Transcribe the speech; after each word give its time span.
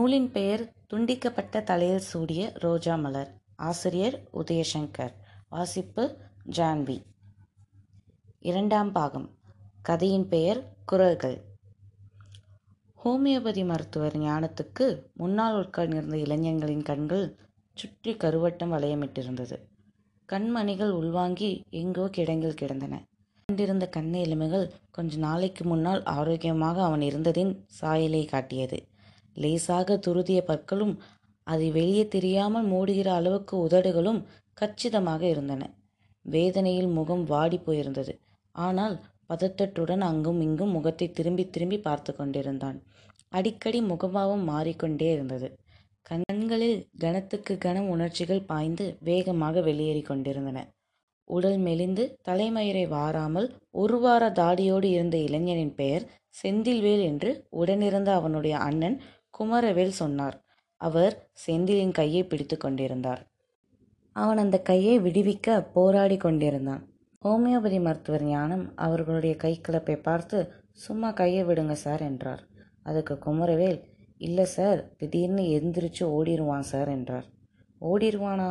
நூலின் 0.00 0.32
பெயர் 0.32 0.72
துண்டிக்கப்பட்ட 0.90 1.62
தலையில் 1.62 1.98
சூடிய 1.98 2.52
ரோஜா 2.54 2.94
மலர். 2.94 3.34
ஆசிரியர் 3.56 4.28
உதயசங்கர். 4.32 5.12
வாசிப்பு 5.48 6.16
ஜான்வி. 6.50 7.02
இரண்டாம் 8.38 8.92
பாகம். 8.92 9.38
கதையின் 9.82 10.28
பெயர் 10.28 10.76
குரல்கள். 10.84 11.44
ஹோமியோபதி 13.04 13.64
மருத்துவர் 13.64 14.16
ஞானத்துக்கு 14.16 15.02
முன்னால் 15.14 15.64
உட்கார்ந்திருந்த 15.64 16.16
இளைஞர்களின் 16.16 16.82
கண்கள் 16.82 17.36
சுற்றி 17.74 18.14
கருவட்டம் 18.14 18.72
வளையமிட்டிருந்தது. 18.72 19.58
கண்மணிகள் 20.32 20.90
உள்வாங்கி 20.90 21.62
எங்கோ 21.70 22.10
கிடங்கில் 22.16 22.54
கிடந்தன. 22.54 23.04
கொண்டிருந்த 23.44 23.88
கண்ண 23.88 24.18
எலுமைகள் 24.18 24.72
கொஞ்ச 24.90 25.16
நாளைக்கு 25.16 25.64
முன்னால் 25.64 26.02
ஆரோக்கியமாக 26.02 26.84
அவன் 26.84 27.00
இருந்ததின் 27.00 27.58
சாயலை 27.66 28.24
காட்டியது. 28.24 28.88
லேசாக 29.36 29.98
துருதிய 30.06 30.40
பற்களும் 30.42 30.94
அதை 31.46 31.68
வெளியே 31.70 32.04
தெரியாமல் 32.08 32.66
மூடுகிற 32.66 33.08
அளவுக்கு 33.10 33.54
உதடுகளும் 33.58 34.20
கச்சிதமாக 34.56 35.22
இருந்தன. 35.28 35.62
வேதனையில் 36.24 36.90
முகம் 36.90 37.24
வாடி 37.24 37.58
போயிருந்தது. 37.58 38.12
ஆனால் 38.54 38.94
பதட்டத்துடன் 39.28 40.02
அங்கும் 40.02 40.40
இங்கும் 40.40 40.72
முகத்தை 40.72 41.06
திரும்பி 41.10 41.44
திரும்பி 41.50 41.78
பார்த்து 41.78 42.12
கொண்டிருந்தான். 42.12 42.78
அடிக்கடி 43.32 43.80
முகபாவம் 43.82 44.44
மாறிக்கொண்டே 44.44 45.08
இருந்தது. 45.12 45.48
கண்களில் 46.06 46.78
கனத்துக்கு 46.98 47.54
கணம் 47.58 47.88
உணர்ச்சிகள் 47.88 48.42
பாய்ந்து 48.42 48.86
வேகமாக 49.00 49.60
வெளியேறி 49.60 50.02
கொண்டிருந்தன. 50.02 50.58
உடல் 51.30 51.58
மெலிந்து 51.58 52.04
தலைமயிரை 52.28 52.84
வாராமல் 52.88 53.46
ஒரு 53.72 53.98
வார 54.00 54.22
தாடியோடு 54.30 54.88
இருந்த 54.90 55.16
இளைஞனின் 55.16 55.74
பெயர் 55.74 56.04
செந்தில்வேல் 56.42 57.04
என்று 57.04 57.30
உடனிருந்த 57.50 58.10
அவனுடைய 58.14 58.54
அண்ணன் 58.58 58.96
குமரவேல் 59.40 59.98
சொன்னார். 60.02 60.36
அவர் 60.76 61.14
செந்திலின் 61.46 61.90
கையை 61.90 62.22
பிடித்து 62.24 62.56
கொண்டிருந்தார். 62.56 63.22
அவன் 64.16 64.36
அந்த 64.36 64.58
கையை 64.60 64.94
விடுவிக்க 65.00 65.48
போராடி 65.72 66.16
கொண்டிருந்தான். 66.16 66.82
ஹோமியோபதி 67.24 67.78
மருத்துவர் 67.82 68.24
ஞானம் 68.24 68.64
அவர்களுடைய 68.76 69.36
கைக்கலப்பை 69.42 69.96
பார்த்து 70.02 70.38
சும்மா 70.72 71.10
கையை 71.10 71.42
விடுங்க 71.44 71.72
சார் 71.72 72.00
என்றார். 72.00 72.42
அதுக்கு 72.82 73.14
குமரவேல் 73.14 73.78
இல்லை 74.16 74.44
சார் 74.44 74.80
திடீர்னு 74.96 75.42
எந்திரிச்சு 75.58 76.04
ஓடிடுவான் 76.16 76.68
சார் 76.72 76.88
என்றார். 76.88 77.26
ஓடிடுவானா 77.80 78.50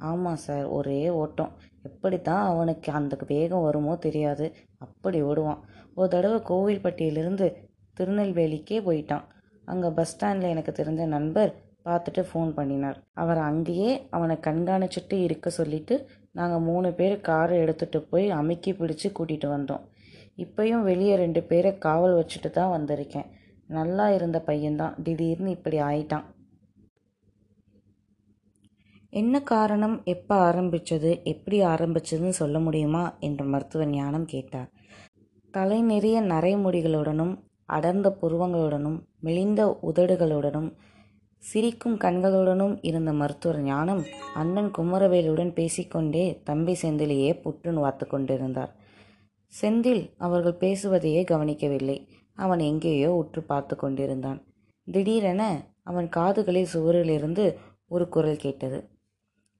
ஆமாம் 0.00 0.36
சார் 0.36 0.66
ஒரே 0.66 1.08
ஓட்டம். 1.08 1.52
எப்படி 1.82 2.20
தான் 2.20 2.44
அவனுக்கு 2.44 2.92
அந்த 2.92 3.16
வேகம் 3.26 3.62
வருமோ 3.62 3.96
தெரியாது. 3.96 4.46
அப்படி 4.78 5.22
ஓடுவான். 5.22 5.60
ஒரு 5.94 6.08
தடவை 6.08 6.38
கோவில்பட்டியிலிருந்து 6.50 7.48
திருநெல்வேலிக்கே 7.96 8.78
போயிட்டான். 8.88 9.26
அங்கே 9.72 9.88
பஸ் 9.98 10.12
ஸ்டாண்டில் 10.12 10.52
எனக்கு 10.54 10.72
தெரிஞ்ச 10.78 11.02
நண்பர் 11.16 11.50
பார்த்துட்டு 11.86 12.22
ஃபோன் 12.30 12.50
பண்ணினார். 12.56 12.98
அவர் 13.22 13.40
அங்கேயே 13.50 13.92
அவனை 14.16 14.36
கண்காணிச்சுட்டு 14.46 15.16
இருக்க 15.26 15.50
சொல்லிட்டு 15.58 15.94
நாங்கள் 16.38 16.66
மூணு 16.68 16.88
பேர் 16.98 17.14
காரை 17.28 17.56
எடுத்துகிட்டு 17.64 18.00
போய் 18.10 18.26
அமுக்கி 18.40 18.72
பிடிச்சி 18.72 19.08
கூட்டிகிட்டு 19.18 19.48
வந்தோம். 19.56 19.84
இப்போயும் 20.44 20.82
வெளியே 20.82 21.14
ரெண்டு 21.22 21.40
பேரை 21.42 21.70
காவல் 21.86 22.18
வச்சுட்டு 22.18 22.50
தான் 22.50 22.74
வந்திருக்கேன். 22.76 23.30
நல்லா 23.78 24.06
இருந்த 24.10 24.38
பையன்தான் 24.46 24.94
திடீர்னு 25.02 25.50
இப்படி 25.56 25.78
ஆயிட்டான். 25.88 26.26
என்ன 29.12 29.36
காரணம்? 29.52 29.94
எப்போ 30.14 30.34
ஆரம்பித்தது 30.48 31.10
எப்படி 31.32 31.58
ஆரம்பிச்சதுன்னு 31.64 32.34
சொல்ல 32.40 32.58
முடியுமா? 32.58 33.04
என்று 33.18 33.44
மருத்துவ 33.44 33.84
ஞானம் 33.94 34.26
கேட்டார். 34.26 34.68
தலை 35.54 35.78
நிறைய 35.82 36.16
நரைமுடிகளுடனும் 36.32 37.34
அடர்ந்த 37.68 38.08
புருவங்களுடனும் 38.20 38.98
மெலிந்த 39.20 39.78
உதடுகளுடனும் 39.82 40.72
சிரிக்கும் 41.38 41.98
கண்களுடனும் 41.98 42.78
இருந்த 42.80 43.12
மருத்துவர் 43.12 43.60
ஞானம் 43.60 44.04
அண்ணன் 44.34 44.70
குமரவேலுடன் 44.78 45.52
பேசிக்கொண்டே 45.52 46.40
தம்பி 46.44 46.76
செந்திலையே 46.82 47.40
புற்று 47.40 47.72
வாத்து 47.72 48.06
கொண்டிருந்தார். 48.06 48.76
செந்தில் 49.60 50.10
அவர்கள் 50.18 50.54
பேசுவதையே 50.54 51.24
கவனிக்கவில்லை. 51.24 52.08
அவன் 52.34 52.58
எங்கேயோ 52.58 53.12
உற்று 53.12 53.42
பார்த்து 53.42 53.76
கொண்டிருந்தான். 53.76 54.44
திடீரென 54.84 55.66
அவன் 55.82 56.08
காதுகளில் 56.08 56.66
சுவரிலிருந்து 56.74 57.54
ஒரு 57.88 58.08
குரல் 58.08 58.36
கேட்டது. 58.36 58.88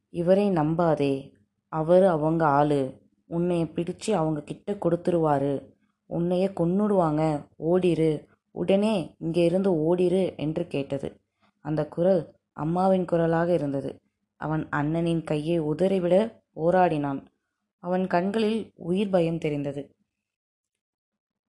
இவரை 0.08 0.50
நம்பாதே. 0.50 1.32
அவர் 1.68 2.04
அவங்க 2.04 2.46
ஆளு. 2.46 3.00
உன்னைய 3.30 3.70
பிடிச்சு 3.70 4.10
அவங்க 4.10 4.42
கிட்ட 4.42 4.72
கொடுத்துருவாரு. 4.72 5.66
உன்னைய 6.08 6.52
கொன்னுடுவாங்க. 6.60 7.46
ஓடிரு. 7.58 8.28
உடனே 8.54 9.14
இங்கே 9.18 9.44
இருந்து 9.44 9.70
ஓடிரு 9.88 10.36
என்று 10.36 10.66
கேட்டது. 10.66 11.08
அந்த 11.64 11.88
குரல் 11.88 12.22
அம்மாவின் 12.52 13.04
குரலாக 13.04 13.52
இருந்தது. 13.52 13.90
அவன் 14.40 14.68
அண்ணனின் 14.76 15.24
கையை 15.24 15.60
உதறிவிட 15.60 16.14
போராடினான். 16.56 17.20
அவன் 17.82 18.06
கண்களில் 18.06 18.70
உயிர் 18.74 19.10
பயம் 19.10 19.38
தெரிந்தது. 19.38 19.82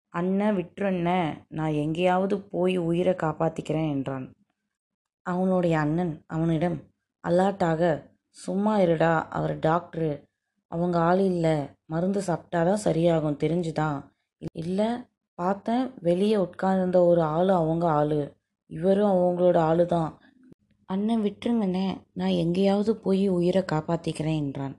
அண்ணன் 0.08 0.56
விட்டுருண்ண 0.56 1.08
நான் 1.48 1.72
எங்கேயாவது 1.72 2.40
போய் 2.40 2.76
உயிரை 2.76 3.14
காப்பாற்றிக்கிறேன் 3.14 3.90
என்றான். 3.90 4.26
அவனுடைய 5.26 5.78
அண்ணன் 5.78 6.22
அவனிடம் 6.26 6.76
அல்லாட்டாக 7.24 7.82
சும்மா 8.30 8.78
இருடா 8.78 9.24
அவர் 9.28 9.58
டாக்டரு. 9.58 10.22
அவங்க 10.66 10.98
ஆள் 10.98 11.18
இல்லை 11.18 11.56
மருந்து 11.84 12.20
சாப்பிட்டாதான் 12.20 12.84
சரியாகும் 12.84 13.40
தெரிஞ்சுதான். 13.40 13.98
இல்லை 14.52 14.86
பார்த்தேன் 15.38 15.84
வெளியே 16.00 16.36
உட்கார்ந்திருந்த 16.36 16.98
ஒரு 17.06 17.22
ஆள் 17.36 17.48
அவங்க 17.48 17.84
ஆள். 17.92 18.18
இவரும் 18.70 19.12
அவங்களோட 19.14 19.58
ஆளு 19.62 19.86
தான் 19.86 20.10
அண்ணன் 20.88 21.24
விட்டுருங்கண்ணே 21.24 21.86
நான் 22.12 22.38
எங்கேயாவது 22.42 22.92
போய் 22.96 23.24
உயிரை 23.28 23.62
காப்பாற்றிக்கிறேன் 23.72 24.40
என்றான். 24.44 24.74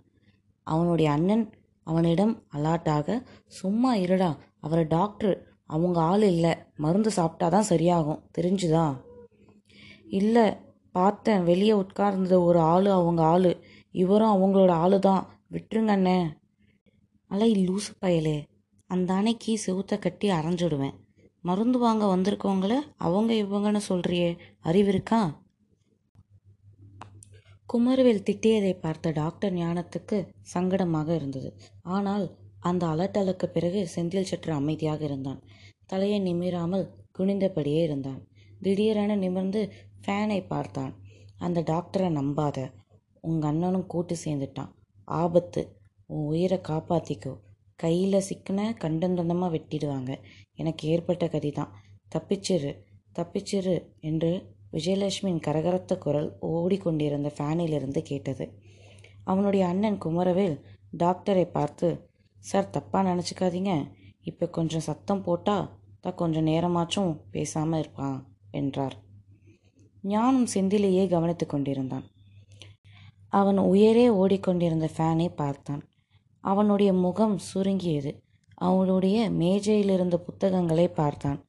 அவனுடைய 0.68 1.12
அண்ணன் 1.12 1.46
அவனிடம் 1.88 2.34
அலாட்டாக 2.54 3.18
சும்மா 3.60 3.92
இருடா 3.96 4.30
அவர் 4.60 4.84
டாக்டர் 4.88 5.36
அவங்க 5.66 6.00
ஆள் 6.02 6.24
இல்லை 6.24 6.54
மருந்து 6.76 7.12
சாப்பிட்டா 7.12 7.48
தான் 7.48 7.70
சரியாகும் 7.70 8.24
தெரிஞ்சுதா? 8.38 8.86
இல்லை 10.20 10.46
பார்த்தேன் 10.96 11.44
வெளியே 11.44 11.74
உட்கார்ந்த 11.74 12.36
ஒரு 12.42 12.60
ஆள் 12.74 12.90
அவங்க 12.90 13.22
ஆள் 13.24 13.52
இவரும் 13.96 14.34
அவங்களோட 14.36 14.72
ஆளு 14.84 15.00
தான் 15.00 15.24
விட்டுருங்க 15.52 15.92
அண்ணே 15.92 16.18
அலை 17.32 17.50
லூசு 17.66 17.92
பயலே 18.02 18.38
அந்த 18.96 19.10
அன்னைக்கு 19.14 19.54
செவுத்த 19.66 20.00
கட்டி 20.00 20.28
அரைஞ்சிடுவேன். 20.30 20.96
மருந்து 21.44 21.78
வாங்க 21.80 22.06
வந்திருக்கவங்கள 22.06 22.76
அவங்க 22.98 23.32
இவங்கன்னு 23.34 23.82
சொல்கிறியே 23.90 24.30
அறிவு 24.62 24.90
இருக்கா? 24.90 25.20
குமரவேல் 27.70 28.26
திட்டியதை 28.28 28.74
பார்த்த 28.80 29.12
டாக்டர் 29.12 29.54
ஞானத்துக்கு 29.54 30.18
சங்கடமாக 30.54 31.10
இருந்தது. 31.16 31.50
ஆனால் 31.96 32.26
அந்த 32.60 32.84
அலட்டலுக்கு 32.86 33.46
பிறகு 33.46 33.80
செந்தில் 33.96 34.30
சற்று 34.32 34.52
அமைதியாக 34.54 35.02
இருந்தான். 35.04 35.40
தலையை 35.86 36.20
நிமிராமல் 36.20 36.86
குனிந்தபடியே 37.20 37.82
இருந்தான். 37.84 38.22
திடீரென 38.62 39.16
நிமிர்ந்து 39.16 39.62
ஃபேனை 40.04 40.40
பார்த்தான். 40.48 40.94
அந்த 41.38 41.60
டாக்டரை 41.62 42.10
நம்பாத 42.20 42.60
உங்கள் 43.22 43.50
அண்ணனும் 43.50 43.88
கூட்டு 43.88 44.16
சேர்ந்துட்டான். 44.26 44.72
ஆபத்து. 45.08 45.62
உன் 46.10 46.26
உயிரை 46.26 46.58
காப்பாற்றிக்கோ 46.68 47.34
கையில் 47.80 48.26
சிக்கின 48.28 48.68
கண்டந்தண்டமாக 48.84 49.54
வெட்டிடுவாங்க. 49.56 50.12
எனக்கு 50.62 50.84
ஏற்பட்ட 50.88 51.26
கதி 51.28 51.52
தான் 51.52 51.74
தப்பிச்சிரு 52.16 52.72
தப்பிச்சிரு 53.18 53.76
என்று 54.10 54.32
விஜயலட்சுமியின் 54.74 55.44
கரகரத்த 55.48 55.94
குரல் 55.98 56.30
ஓடிக்கொண்டிருந்த 56.52 57.30
ஃபேனிலிருந்து 57.38 58.02
கேட்டது. 58.10 58.46
அவனுடைய 59.24 59.64
அண்ணன் 59.68 60.02
குமரவேல் 60.06 60.58
டாக்டரை 60.98 61.46
பார்த்து 61.58 61.88
சார் 62.44 62.74
தப்பாக 62.76 63.04
நினச்சிக்காதீங்க. 63.10 63.74
இப்போ 64.30 64.46
கொஞ்சம் 64.58 64.86
சத்தம் 64.90 65.24
போட்டால் 65.24 65.70
தான் 66.04 66.20
கொஞ்சம் 66.22 66.48
நேரமாச்சும் 66.52 67.12
பேசாமல் 67.32 67.82
இருப்பான் 67.84 68.18
என்றார். 68.60 68.96
ஞானம் 70.14 70.48
செந்திலேயே 70.54 71.04
கவனித்து 71.14 71.46
கொண்டிருந்தான். 71.46 72.06
அவன் 73.40 73.60
உயரே 73.72 74.06
ஓடிக்கொண்டிருந்த 74.22 74.88
ஃபேனை 74.96 75.28
பார்த்தான். 75.42 75.84
அவனுடைய 76.46 76.94
முகம் 76.94 77.38
சுருங்கியது. 77.38 78.12
அவனுடைய 78.54 79.18
மேஜையில் 79.32 79.90
இருந்த 79.90 80.18
புத்தகங்களை 80.18 80.88
பார்த்தான். 80.88 81.40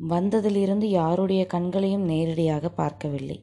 வந்ததிலிருந்து 0.00 0.86
யாருடைய 0.90 1.46
கண்களையும் 1.46 2.04
நேரடியாக 2.04 2.68
பார்க்கவில்லை. 2.68 3.38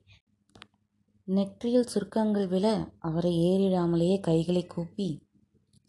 நெற்றியில் 1.27 1.89
சுருக்கங்கள் 1.94 2.47
விழ 2.47 2.67
அவரை 3.00 3.31
ஏறிடாமலேயே 3.50 4.19
கைகளை 4.19 4.63
கூப்பி 4.65 5.07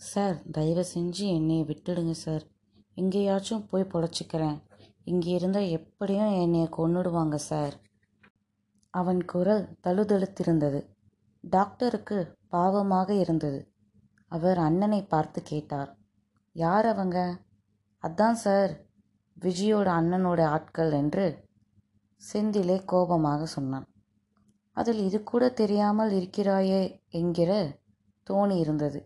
சார் 0.01 0.37
தயவு 0.53 0.85
செஞ்சு 0.95 1.25
என்னை 1.27 1.59
விட்டுடுங்க 1.63 2.11
சார். 2.11 2.45
எங்கேயாச்சும் 2.95 3.67
போய் 3.71 3.93
பொழைச்சிக்கிறேன் 3.93 4.59
இங்கே 5.05 5.31
இருந்தால் 5.31 5.73
எப்படியும் 5.79 6.33
என்னை 6.41 6.63
கொன்னுடுவாங்க 6.79 7.37
சார் 7.49 7.75
அவன் 8.95 9.21
குரல் 9.25 9.65
தழுதழுத்திருந்தது. 9.83 10.81
டாக்டருக்கு 11.45 12.19
பாவமாக 12.53 13.11
இருந்தது. 13.21 13.61
அவர் 14.31 14.59
அண்ணனை 14.59 15.03
பார்த்து 15.03 15.43
கேட்டார். 15.43 15.91
யார் 16.57 16.87
அவங்க? 16.87 17.19
அதான் 18.03 18.39
சார் 18.45 18.73
விஜயோட 19.41 19.89
அண்ணனோட 19.99 20.41
ஆட்கள் 20.47 20.93
என்று 20.93 21.27
செந்திலே 22.21 22.85
கோபமாக 22.85 23.47
சொன்னான். 23.47 23.87
அதில் 24.77 24.99
இது 24.99 25.23
கூட 25.23 25.45
தெரியாமல் 25.51 26.11
இருக்கிறாயே 26.11 26.83
என்கிற 27.11 27.53
தோணி 28.31 28.57
இருந்தது. 28.59 29.01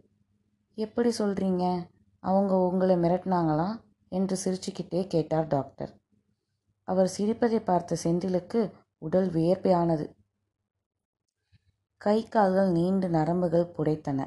எப்படி 0.78 1.10
சொல்கிறீங்க 1.18 1.64
அவங்க 2.22 2.54
உங்களை 2.58 2.96
மிரட்டினாங்களா? 2.96 3.68
என்று 4.08 4.36
சிரிச்சுக்கிட்டே 4.44 5.06
கேட்டார் 5.06 5.46
டாக்டர். 5.46 5.92
அவர் 6.88 7.06
சிரிப்பதை 7.06 7.60
பார்த்த 7.60 7.96
செந்திலுக்கு 8.04 8.60
உடல் 8.98 9.28
வியர்வையானது. 9.30 10.06
கை 12.00 12.18
கால்கள் 12.28 12.70
நீண்டு 12.70 13.08
நரம்புகள் 13.08 13.72
புடைத்தன. 13.76 14.20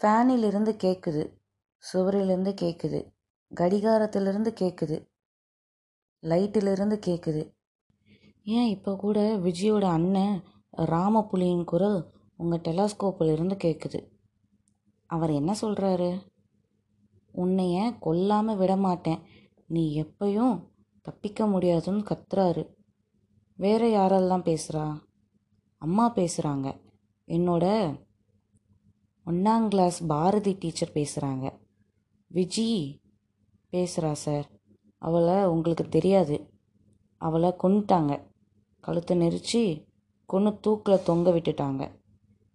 ஃபேனிலிருந்து 0.00 0.72
கேட்குது 0.82 1.22
சுவரிலிருந்து 1.92 2.52
கேட்குது 2.60 3.12
கடிகாரத்திலிருந்து 3.56 4.50
கேட்குது 4.60 5.06
லைட்டிலிருந்து 6.22 6.96
கேட்குது 7.06 7.52
ஏன் 8.42 8.68
இப்போ 8.68 8.96
கூட 8.96 9.36
விஜயோட 9.38 9.84
அண்ணன் 9.84 10.42
ராமப்புலியின் 10.76 11.64
குரல் 11.64 12.12
உங்கள் 12.36 12.60
டெலாஸ்கோப்பிலிருந்து 12.60 13.56
கேட்குது 13.64 14.12
அவர் 15.06 15.30
என்ன 15.30 15.54
சொல்கிறாரு 15.60 16.20
உன்னைய 17.34 17.98
கொல்லாமல் 17.98 18.56
விட 18.56 18.76
மாட்டேன் 18.76 19.22
நீ 19.66 20.02
எப்பயும் 20.02 20.68
தப்பிக்க 21.02 21.46
முடியாதுன்னு 21.46 22.02
கத்துறாரு. 22.02 22.62
வேற 23.56 23.86
யாரெல்லாம் 23.86 24.46
பேசுகிறா 24.48 25.00
அம்மா 25.78 26.12
பேசுகிறாங்க 26.12 26.68
என்னோட 27.28 27.64
ஒன்றாம் 29.26 29.68
கிளாஸ் 29.68 30.06
பாரதி 30.06 30.56
டீச்சர் 30.58 30.90
பேசுகிறாங்க 30.94 31.52
விஜி 32.34 32.98
பேசுகிறா 33.72 34.12
சார் 34.12 34.50
அவளை 34.98 35.44
உங்களுக்கு 35.44 35.88
தெரியாது. 35.88 36.48
அவளை 37.16 37.54
கொன்னுட்டாங்க. 37.62 38.22
கழுத்தை 38.80 39.18
நெரிச்சு 39.18 39.84
கொன்று 40.26 40.60
தூக்கில் 40.60 41.02
தொங்க 41.02 41.30
விட்டுட்டாங்க. 41.30 41.90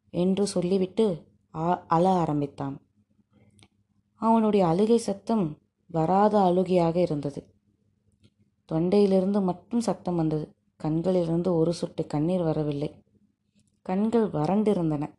என்று 0.09 0.47
சொல்லிவிட்டு 0.47 1.27
ஆ- 1.55 1.85
அழ 1.87 2.09
ஆரம்பித்தான். 2.09 2.81
அவனுடைய 4.15 4.67
அழுகை 4.67 4.97
சத்தம் 4.97 5.57
வராத 5.87 6.41
அழுகையாக 6.41 6.99
இருந்தது. 6.99 7.53
தொண்டையிலிருந்து 8.71 9.43
மட்டும் 9.43 9.81
சத்தம் 9.81 10.15
வந்தது. 10.15 10.55
கண்களிலிருந்து 10.77 11.55
ஒரு 11.55 11.73
சொட்டு 11.73 12.07
கண்ணீர் 12.07 12.43
வரவில்லை. 12.43 13.03
கண்கள் 13.81 14.29
வறண்டிருந்தன. 14.29 15.13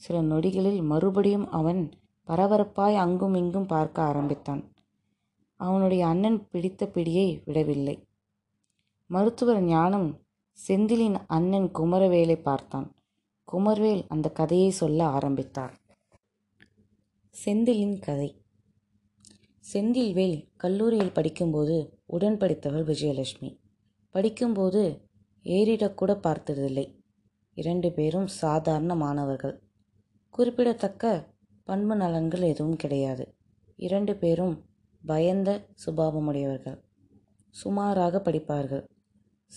சில 0.00 0.22
நொடிகளில் 0.22 0.82
மறுபடியும் 0.82 1.50
அவன் 1.50 1.90
பரபரப்பாய் 2.26 2.94
அங்கும் 2.94 3.34
இங்கும் 3.34 3.66
பார்க்க 3.66 4.02
ஆரம்பித்தான். 4.02 4.72
அவனுடைய 5.56 6.06
அண்ணன் 6.06 6.48
பிடித்த 6.48 6.90
பிடியை 6.94 7.42
விடவில்லை. 7.44 7.96
மருத்துவர் 9.06 9.62
ஞானம் 9.62 10.08
செந்திலின் 10.68 11.16
அண்ணன் 11.26 11.70
குமரவேலை 11.74 12.42
பார்த்தான். 12.42 12.94
குமரவேல் 13.52 14.04
அந்த 14.08 14.30
கதையை 14.30 14.70
சொல்ல 14.70 15.06
ஆரம்பித்தார். 15.06 15.74
செந்திலின் 17.44 17.98
கதை. 18.00 18.42
செந்தில்வேல் 19.72 20.48
கல்லூரியில் 20.56 21.12
படிக்கும்போது 21.12 21.76
உடன் 22.06 22.36
படித்தவள் 22.36 22.84
விஜயலட்சுமி. 22.84 23.58
படிக்கும்போது 24.10 24.82
ஏறிடக்கூட 25.44 26.14
பார்த்ததில்லை. 26.14 26.86
இரண்டு 27.54 27.92
பேரும் 27.92 28.26
சாதாரண 28.26 28.94
மாணவர்கள் 28.94 29.68
குறிப்பிடத்தக்க 30.30 31.26
பண்பு 31.64 31.94
நலன்கள் 31.94 32.40
எதுவும் 32.40 32.76
கிடையாது. 32.76 33.34
இரண்டு 33.76 34.16
பேரும் 34.16 34.64
பயந்த 35.06 35.60
சுபாவமுடையவர்கள். 35.86 36.78
சுமாராக 37.50 38.22
படிப்பார்கள். 38.24 38.84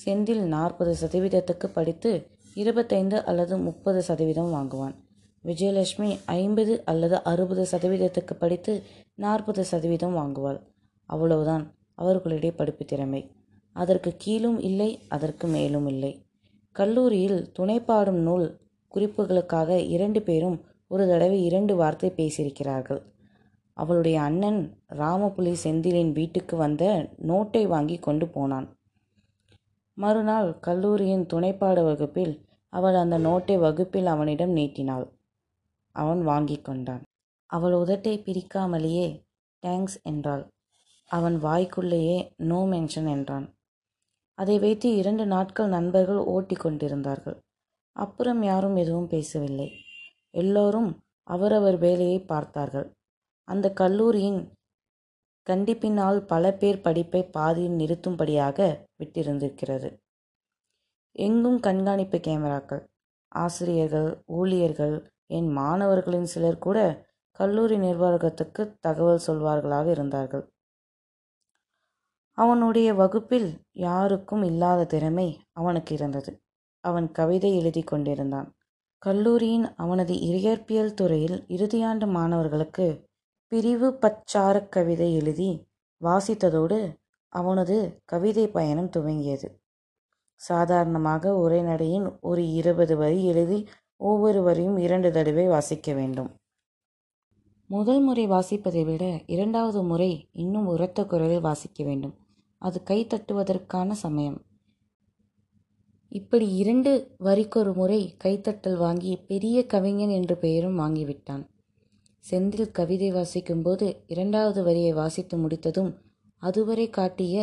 செந்தில் 0.06 0.42
நாற்பது 0.42 0.96
சதவீதத்துக்கு 1.02 1.68
படித்து 1.68 2.28
இருபத்தைந்து 2.54 3.26
அல்லது 3.26 3.58
முப்பது 3.58 4.02
சதவீதம் 4.02 4.54
வாங்குவான். 4.54 4.96
விஜயலட்சுமி 5.44 6.20
ஐம்பது 6.26 6.82
அல்லது 6.86 7.24
அறுபது 7.24 7.68
சதவீதத்துக்கு 7.72 8.34
படித்து 8.40 8.84
நாற்பது 9.16 9.66
சதவீதம் 9.66 10.16
வாங்குவாள். 10.16 10.60
அவ்வளவுதான் 11.06 11.76
அவர்களுடைய 11.94 12.56
படிப்பு 12.56 12.86
திறமை. 12.86 13.32
அதற்கு 13.72 14.14
கீழும் 14.18 14.60
இல்லை 14.60 15.00
அதற்கு 15.10 15.48
மேலும் 15.48 15.88
இல்லை. 15.88 16.26
கல்லூரியில் 16.72 17.52
துணைப்பாடும் 17.60 18.22
நூல் 18.22 18.62
குறிப்புகளுக்காக 18.94 19.78
இரண்டு 19.88 20.22
பேரும் 20.22 20.58
ஒரு 20.88 21.04
தடவை 21.08 21.38
இரண்டு 21.44 21.76
வார்த்தை 21.76 22.10
பேசியிருக்கிறார்கள். 22.18 23.02
அவளுடைய 23.78 24.22
அண்ணன் 24.22 24.60
ராமபுலி 24.98 25.54
செந்திலின் 25.64 26.12
வீட்டுக்கு 26.12 26.56
வந்த 26.58 26.84
நோட்டை 27.28 27.64
வாங்கி 27.68 27.98
கொண்டு 28.00 28.28
போனான். 28.28 28.68
மறுநாள் 29.98 30.50
கல்லூரியின் 30.60 31.26
துணைப்பாட 31.34 31.80
வகுப்பில் 31.84 32.34
அவள் 32.70 32.96
அந்த 32.96 33.16
நோட்டை 33.20 33.56
வகுப்பில் 33.60 34.06
அவனிடம் 34.06 34.50
நீட்டினாள். 34.50 35.06
அவன் 35.96 36.22
வாங்கி 36.22 36.58
கொண்டான். 36.62 37.04
அவள் 37.50 37.74
உதட்டை 37.74 38.14
பிரிக்காமலேயே 38.20 39.08
தேங்க்ஸ் 39.64 39.98
என்றாள். 40.04 40.44
அவன் 41.12 41.36
வாய்க்குள்ளேயே 41.44 42.18
நோ 42.36 42.60
மென்ஷன் 42.66 43.10
என்றான். 43.10 43.46
அதை 44.38 44.56
வைத்து 44.60 44.96
இரண்டு 44.96 45.26
நாட்கள் 45.26 45.68
நண்பர்கள் 45.68 46.22
ஓட்டி 46.26 46.56
கொண்டிருந்தார்கள். 46.56 47.38
அப்புறம் 47.96 48.42
யாரும் 48.44 48.76
எதுவும் 48.76 49.08
பேசவில்லை. 49.08 49.70
எல்லோரும் 50.30 50.90
அவரவர் 51.28 51.78
வேலையை 51.78 52.20
பார்த்தார்கள். 52.20 52.88
அந்த 53.48 53.74
கல்லூரியின் 53.74 54.42
கண்டிப்பினால் 55.48 56.20
பல 56.26 56.54
பேர் 56.54 56.82
படிப்பை 56.82 57.22
பாதியில் 57.24 57.80
நிறுத்தும்படியாக 57.80 58.58
விட்டிருந்திருக்கிறது. 59.00 59.90
எங்கும் 61.16 61.60
கண்காணிப்பு 61.60 62.18
கேமராக்கள் 62.18 62.84
ஆசிரியர்கள் 63.28 64.24
ஊழியர்கள் 64.26 64.96
என் 65.28 65.50
மாணவர்களின் 65.52 66.26
சிலர் 66.26 66.60
கூட 66.60 66.80
கல்லூரி 67.32 67.78
நிர்வாகத்துக்கு 67.78 68.78
தகவல் 68.80 69.26
சொல்வார்களாக 69.28 69.88
இருந்தார்கள். 69.92 70.44
அவனுடைய 72.38 72.94
வகுப்பில் 72.94 73.50
யாருக்கும் 73.72 74.44
இல்லாத 74.44 74.86
திறமை 74.86 75.28
அவனுக்கு 75.52 75.96
இருந்தது. 75.96 76.32
அவன் 76.84 77.12
கவிதை 77.12 77.52
எழுதி 77.56 77.82
கொண்டிருந்தான். 77.82 78.50
கல்லூரியின் 78.98 79.66
அவனது 79.76 80.14
இயற்பியல் 80.14 80.94
துறையில் 80.94 81.38
இறுதியாண்டு 81.48 82.08
மாணவர்களுக்கு 82.08 82.88
பிரிவு 83.52 83.90
பச்சார 84.02 84.56
கவிதை 84.70 85.10
எழுதி 85.16 85.50
வாசித்ததோடு 86.02 86.80
அவனது 87.34 87.78
கவிதை 88.06 88.46
பயணம் 88.48 88.90
துவங்கியது. 88.98 89.50
சாதாரணமாக 90.42 91.34
உரைநடையின் 91.34 92.08
ஒரு 92.22 92.52
இருபது 92.54 92.98
வரி 92.98 93.26
எழுதி 93.26 93.60
ஒவ்வொரு 93.98 94.42
வரியும் 94.42 94.78
இரண்டு 94.78 95.12
தடவை 95.12 95.46
வாசிக்க 95.48 95.94
வேண்டும். 95.94 96.32
முதல் 97.70 98.02
முறை 98.02 98.26
வாசிப்பதை 98.28 98.86
விட 98.86 99.04
இரண்டாவது 99.26 99.84
முறை 99.84 100.12
இன்னும் 100.32 100.68
உரத்த 100.68 101.06
குரலில் 101.06 101.42
வாசிக்க 101.42 101.84
வேண்டும். 101.84 102.16
அது 102.62 102.84
கை 102.84 103.00
தட்டுவதற்கான 103.06 103.92
சமயம். 103.92 104.40
இப்படி 106.14 106.56
இரண்டு 106.56 106.92
வரிக்கொரு 107.24 107.74
முறை 107.74 108.16
கைத்தட்டல் 108.24 108.78
வாங்கி 108.78 109.16
பெரிய 109.16 109.66
கவிஞன் 109.66 110.10
என்ற 110.10 110.36
பெயரும் 110.36 110.80
வாங்கிவிட்டான். 110.80 111.44
செந்தில் 112.30 112.72
கவிதை 112.72 113.14
வாசிக்கும்போது 113.14 113.96
இரண்டாவது 114.08 114.64
வரியை 114.64 114.94
வாசித்து 114.94 115.38
முடித்ததும் 115.38 115.92
அதுவரை 116.38 116.90
காட்டிய 116.90 117.38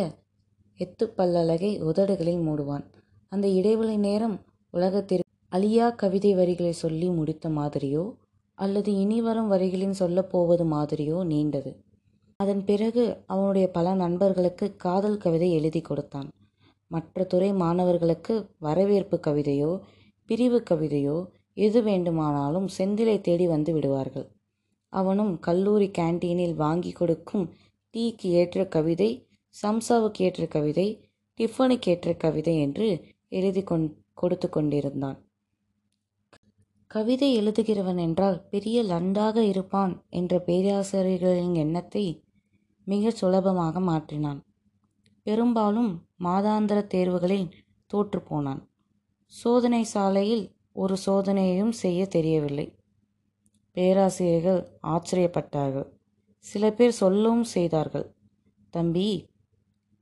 எத்து 0.77 1.05
பல்லழகை 1.17 1.71
உதடுகளை 1.81 2.35
மூடுவான். 2.37 2.85
அந்த 3.29 3.47
இடைவெளி 3.47 3.97
நேரம் 3.97 4.39
உலகத்திற்கு 4.71 5.29
அழியா 5.49 5.89
கவிதை 5.89 6.33
வரிகளை 6.33 6.71
சொல்லி 6.71 7.09
முடித்த 7.09 7.49
மாதிரியோ 7.49 8.15
அல்லது 8.57 8.93
இனி 8.95 9.21
வரும் 9.21 9.51
வரிகளின் 9.51 9.97
சொல்லப் 10.01 10.29
போவது 10.29 10.65
மாதிரியோ 10.65 11.17
நீண்டது. 11.25 11.73
அதன் 12.35 12.63
பிறகு 12.63 13.17
அவனுடைய 13.25 13.67
பல 13.71 13.93
நண்பர்களுக்கு 13.93 14.75
காதல் 14.75 15.17
கவிதை 15.17 15.51
எழுதி 15.51 15.81
கொடுத்தான். 15.81 16.29
மற்ற 16.91 17.23
துறை 17.23 17.49
மாணவர்களுக்கு 17.53 18.33
வரவேற்பு 18.57 19.17
கவிதையோ 19.27 19.71
பிரிவு 20.29 20.59
கவிதையோ 20.69 21.17
எது 21.57 21.79
வேண்டுமானாலும் 21.83 22.67
செந்திலை 22.77 23.15
தேடி 23.21 23.45
வந்து 23.47 23.71
விடுவார்கள். 23.73 24.27
அவனும் 24.93 25.33
கல்லூரி 25.39 25.87
கேண்டீனில் 25.99 26.55
வாங்கி 26.55 26.91
கொடுக்கும் 26.91 27.45
டீக்கு 27.93 28.27
ஏற்ற 28.41 28.65
கவிதை 28.67 29.09
சம்சாவுக்கு 29.55 30.21
ஏற்ற 30.27 30.43
கவிதை 30.47 30.87
டிஃபனுக்கு 31.39 31.89
ஏற்ற 31.93 32.09
கவிதை 32.15 32.53
என்று 32.59 32.87
எழுதி 33.29 33.63
கொண் 33.63 33.85
கொடுத்து 34.13 34.47
கொண்டிருந்தான். 34.49 35.17
கவிதை 36.91 37.29
எழுதுகிறவன் 37.41 37.99
என்றால் 38.05 38.37
பெரிய 38.49 38.77
லண்டாக 38.83 39.37
இருப்பான் 39.51 39.93
என்ற 40.19 40.39
பேராசிரியர்களின் 40.47 41.55
எண்ணத்தை 41.55 42.05
மிக 42.87 43.11
சுலபமாக 43.11 43.79
மாற்றினான். 43.89 44.39
பெரும்பாலும் 45.23 45.91
மாதாந்திர 46.23 46.79
தேர்வுகளில் 46.87 47.47
தோற்றுப்போனான் 47.93 48.61
சோதனை 49.33 49.83
சாலையில் 49.83 50.45
ஒரு 50.73 50.95
சோதனையையும் 51.05 51.73
செய்ய 51.73 52.05
தெரியவில்லை. 52.05 52.65
பேராசிரியர்கள் 53.77 54.61
ஆச்சரியப்பட்டார்கள். 54.87 55.87
சில 56.45 56.71
பேர் 56.71 56.91
சொல்லவும் 56.91 57.43
செய்தார்கள். 57.43 58.07
தம்பி 58.69 59.29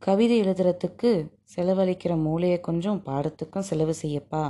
கவிதை 0.01 0.41
எழுதுறதுக்கு 0.41 1.11
செலவழிக்கிற 1.55 2.13
மூளையை 2.17 2.59
கொஞ்சம் 2.59 3.03
பாடத்துக்கும் 3.05 3.67
செலவு 3.69 3.95
செய்யப்பா. 4.01 4.43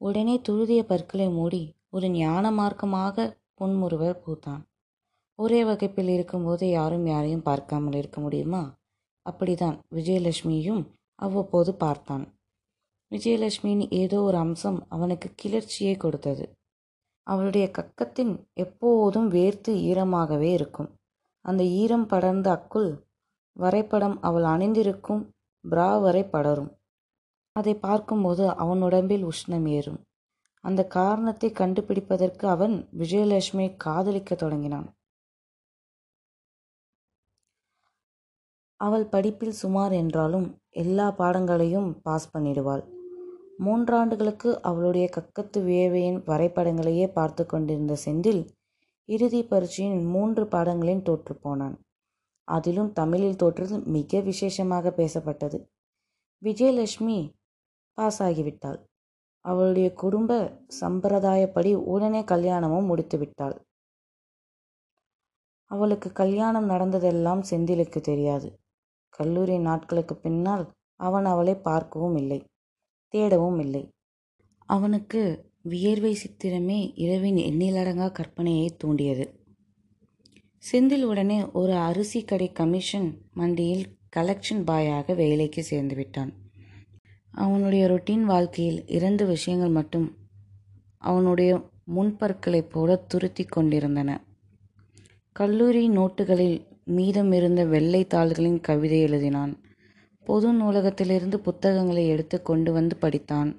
உடனே 0.00 0.40
துழுதிய 0.48 0.82
பற்களை 0.82 1.28
மூடி 1.28 1.62
ஒரு 1.90 2.08
ஞான 2.10 2.50
மார்க்கமாக 2.50 3.26
புன்முறுவர் 3.54 4.22
பூத்தான். 4.24 4.62
ஒரே 5.38 5.64
வகுப்பில் 5.64 6.08
இருக்கும்போது 6.08 6.68
யாரும் 6.68 7.06
யாரையும் 7.06 7.42
பார்க்காமல் 7.42 7.92
இருக்க 7.92 8.20
முடியுமா? 8.20 8.62
அப்படிதான் 9.26 9.78
விஜயலட்சுமியையும் 9.94 10.82
அவ்வப்போது 11.14 11.74
பார்த்தான். 11.74 12.24
விஜயலட்சுமியின் 13.10 13.90
ஏதோ 13.90 14.20
ஒரு 14.20 14.36
அம்சம் 14.36 14.86
அவனுக்கு 14.88 15.32
கிளர்ச்சியை 15.34 15.96
கொடுத்தது. 15.96 16.52
அவளுடைய 17.22 17.70
கக்கத்தின் 17.78 18.48
எப்போதும் 18.54 19.30
வேர்த்து 19.30 19.68
ஈரமாகவே 19.68 20.52
இருக்கும். 20.52 20.90
அந்த 21.40 21.64
ஈரம் 21.64 22.06
படர்ந்த 22.06 22.48
அக்குள் 22.50 23.02
வரைபடம் 23.52 24.22
அவள் 24.22 24.42
அணிந்திருக்கும் 24.42 25.32
பிரா 25.70 26.00
வரை 26.00 26.24
படரும். 26.24 26.70
அதை 27.52 27.74
பார்க்கும்போது 27.74 28.48
அவன் 28.48 28.82
உடம்பில் 28.82 29.24
உஷ்ணம் 29.24 29.68
ஏறும். 29.68 30.00
அந்த 30.60 30.86
காரணத்தை 30.86 31.50
கண்டுபிடிப்பதற்கு 31.50 32.44
அவன் 32.46 32.88
விஜயலட்சுமியை 32.98 33.76
காதலிக்க 33.76 34.34
தொடங்கினான். 34.34 34.93
அவள் 38.86 39.06
படிப்பில் 39.06 39.58
சுமார் 39.60 39.92
என்றாலும் 39.92 40.46
எல்லா 40.82 41.06
பாடங்களையும் 41.10 41.88
பாஸ் 42.02 42.32
பண்ணிடுவாள். 42.34 42.82
மூன்றாண்டுகளுக்கு 43.64 44.50
அவளுடைய 44.60 45.06
கக்கத்து 45.16 45.58
வியவையின் 45.66 46.20
வரைபடங்களையே 46.26 47.06
பார்த்து 47.12 47.42
கொண்டிருந்த 47.46 47.96
செந்தில் 48.04 48.42
இறுதி 49.08 49.40
பரீட்சையின் 49.42 50.02
மூன்று 50.04 50.44
பாடங்களையும் 50.46 51.06
தோற்றுப்போனான் 51.08 51.76
அதிலும் 52.48 52.90
தமிழில் 52.92 53.36
தோற்றது 53.36 53.76
மிக 53.86 54.20
விசேஷமாக 54.20 54.90
பேசப்பட்டது. 54.96 55.58
விஜயலட்சுமி 56.42 57.18
பாஸ் 57.98 58.20
ஆகிவிட்டாள் 58.22 58.78
அவளுடைய 59.44 59.88
குடும்ப 59.92 60.32
சம்பிரதாயப்படி 60.80 61.72
உடனே 61.74 62.22
கல்யாணமும் 62.24 62.84
முடித்து 62.84 63.18
விட்டாள் 63.18 63.56
அவளுக்கு 65.70 66.08
கல்யாணம் 66.12 66.64
நடந்ததெல்லாம் 66.64 67.42
செந்திலுக்கு 67.50 68.00
தெரியாது. 68.00 68.48
கல்லூரி 69.16 69.58
நாட்களுக்கு 69.58 70.14
பின்னால் 70.16 70.64
அவன் 71.00 71.24
அவளை 71.24 71.54
பார்க்கவும் 71.54 72.16
இல்லை 72.16 72.44
தேடவும் 73.14 73.60
இல்லை. 73.60 73.82
அவனுக்கு 74.66 75.20
வியர்வை 75.62 76.12
சித்திரமே 76.14 76.92
இரவின் 76.94 77.36
எண்ணிலடங்கா 77.36 78.08
கற்பனையை 78.10 78.68
தூண்டியது. 78.76 79.26
செந்தில் 80.64 81.02
உடனே 81.02 81.38
ஒரு 81.52 81.74
அரிசி 81.88 82.20
கடை 82.24 82.52
கமிஷன் 82.52 83.08
மண்டியில் 83.32 83.84
கலெக்ஷன் 84.16 84.62
பாயாக 84.66 85.14
வேலைக்கு 85.14 85.62
சேர்ந்து 85.62 85.94
விட்டான். 85.94 86.32
அவனுடைய 87.30 87.82
ரொட்டீன் 87.88 88.26
வாழ்க்கையில் 88.32 88.80
இரண்டு 88.86 89.26
விஷயங்கள் 89.26 89.68
மட்டும் 89.68 90.06
அவனுடைய 90.98 91.50
முன்பற்களைப் 91.96 92.70
போல 92.70 92.96
துருத்தி 92.96 93.44
கொண்டிருந்தன. 93.44 94.10
கல்லூரி 95.32 95.88
நோட்டுகளில் 95.88 96.58
மீதமிருந்த 96.86 97.68
வெள்ளை 97.68 98.04
தாள்களின் 98.04 98.60
கவிதை 98.60 99.04
எழுதினான். 99.04 99.56
பொது 100.24 100.52
நூலகத்திலிருந்து 100.52 101.40
புத்தகங்களை 101.40 102.08
எடுத்து 102.08 102.42
கொண்டு 102.42 102.72
வந்து 102.72 102.96
படித்தான். 103.00 103.56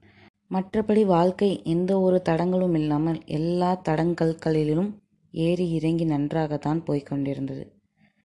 மற்றபடி 0.51 1.05
வாழ்க்கை 1.05 1.61
எந்த 1.63 1.99
ஒரு 1.99 2.21
தடங்களும் 2.21 2.73
இல்லாமல் 2.73 3.25
எல்லா 3.25 3.81
தடங்கல்களிலும் 3.89 4.93
ஏறி 5.31 5.71
இறங்கி 5.71 6.03
நன்றாகத்தான் 6.03 6.83
போய்க் 6.83 7.05
கொண்டிருந்தது. 7.05 7.73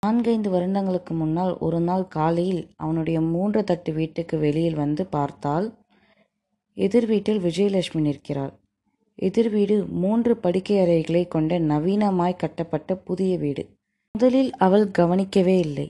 நான்கைந்து 0.00 0.50
வருடங்களுக்கு 0.50 1.14
முன்னால் 1.14 1.58
ஒரு 1.58 1.80
நாள் 1.80 2.08
காலையில் 2.08 2.68
அவனுடைய 2.76 3.20
மூன்று 3.20 3.64
தட்டு 3.64 3.92
வீட்டுக்கு 3.92 4.38
வெளியில் 4.38 4.74
வந்து 4.74 5.06
பார்த்தால் 5.06 5.78
எதிர் 6.74 7.06
வீட்டில் 7.06 7.38
விஜயலட்சுமி 7.38 8.00
நிற்கிறாள். 8.00 8.52
எதிர் 9.14 9.50
வீடு 9.50 9.86
மூன்று 9.86 10.36
படுக்கை 10.36 10.78
அறைகளை 10.78 11.28
கொண்ட 11.28 11.58
நவீனமாய் 11.58 12.36
கட்டப்பட்ட 12.36 12.96
புதிய 12.96 13.38
வீடு. 13.38 13.68
முதலில் 14.14 14.50
அவள் 14.56 14.90
கவனிக்கவே 14.90 15.58
இல்லை. 15.58 15.86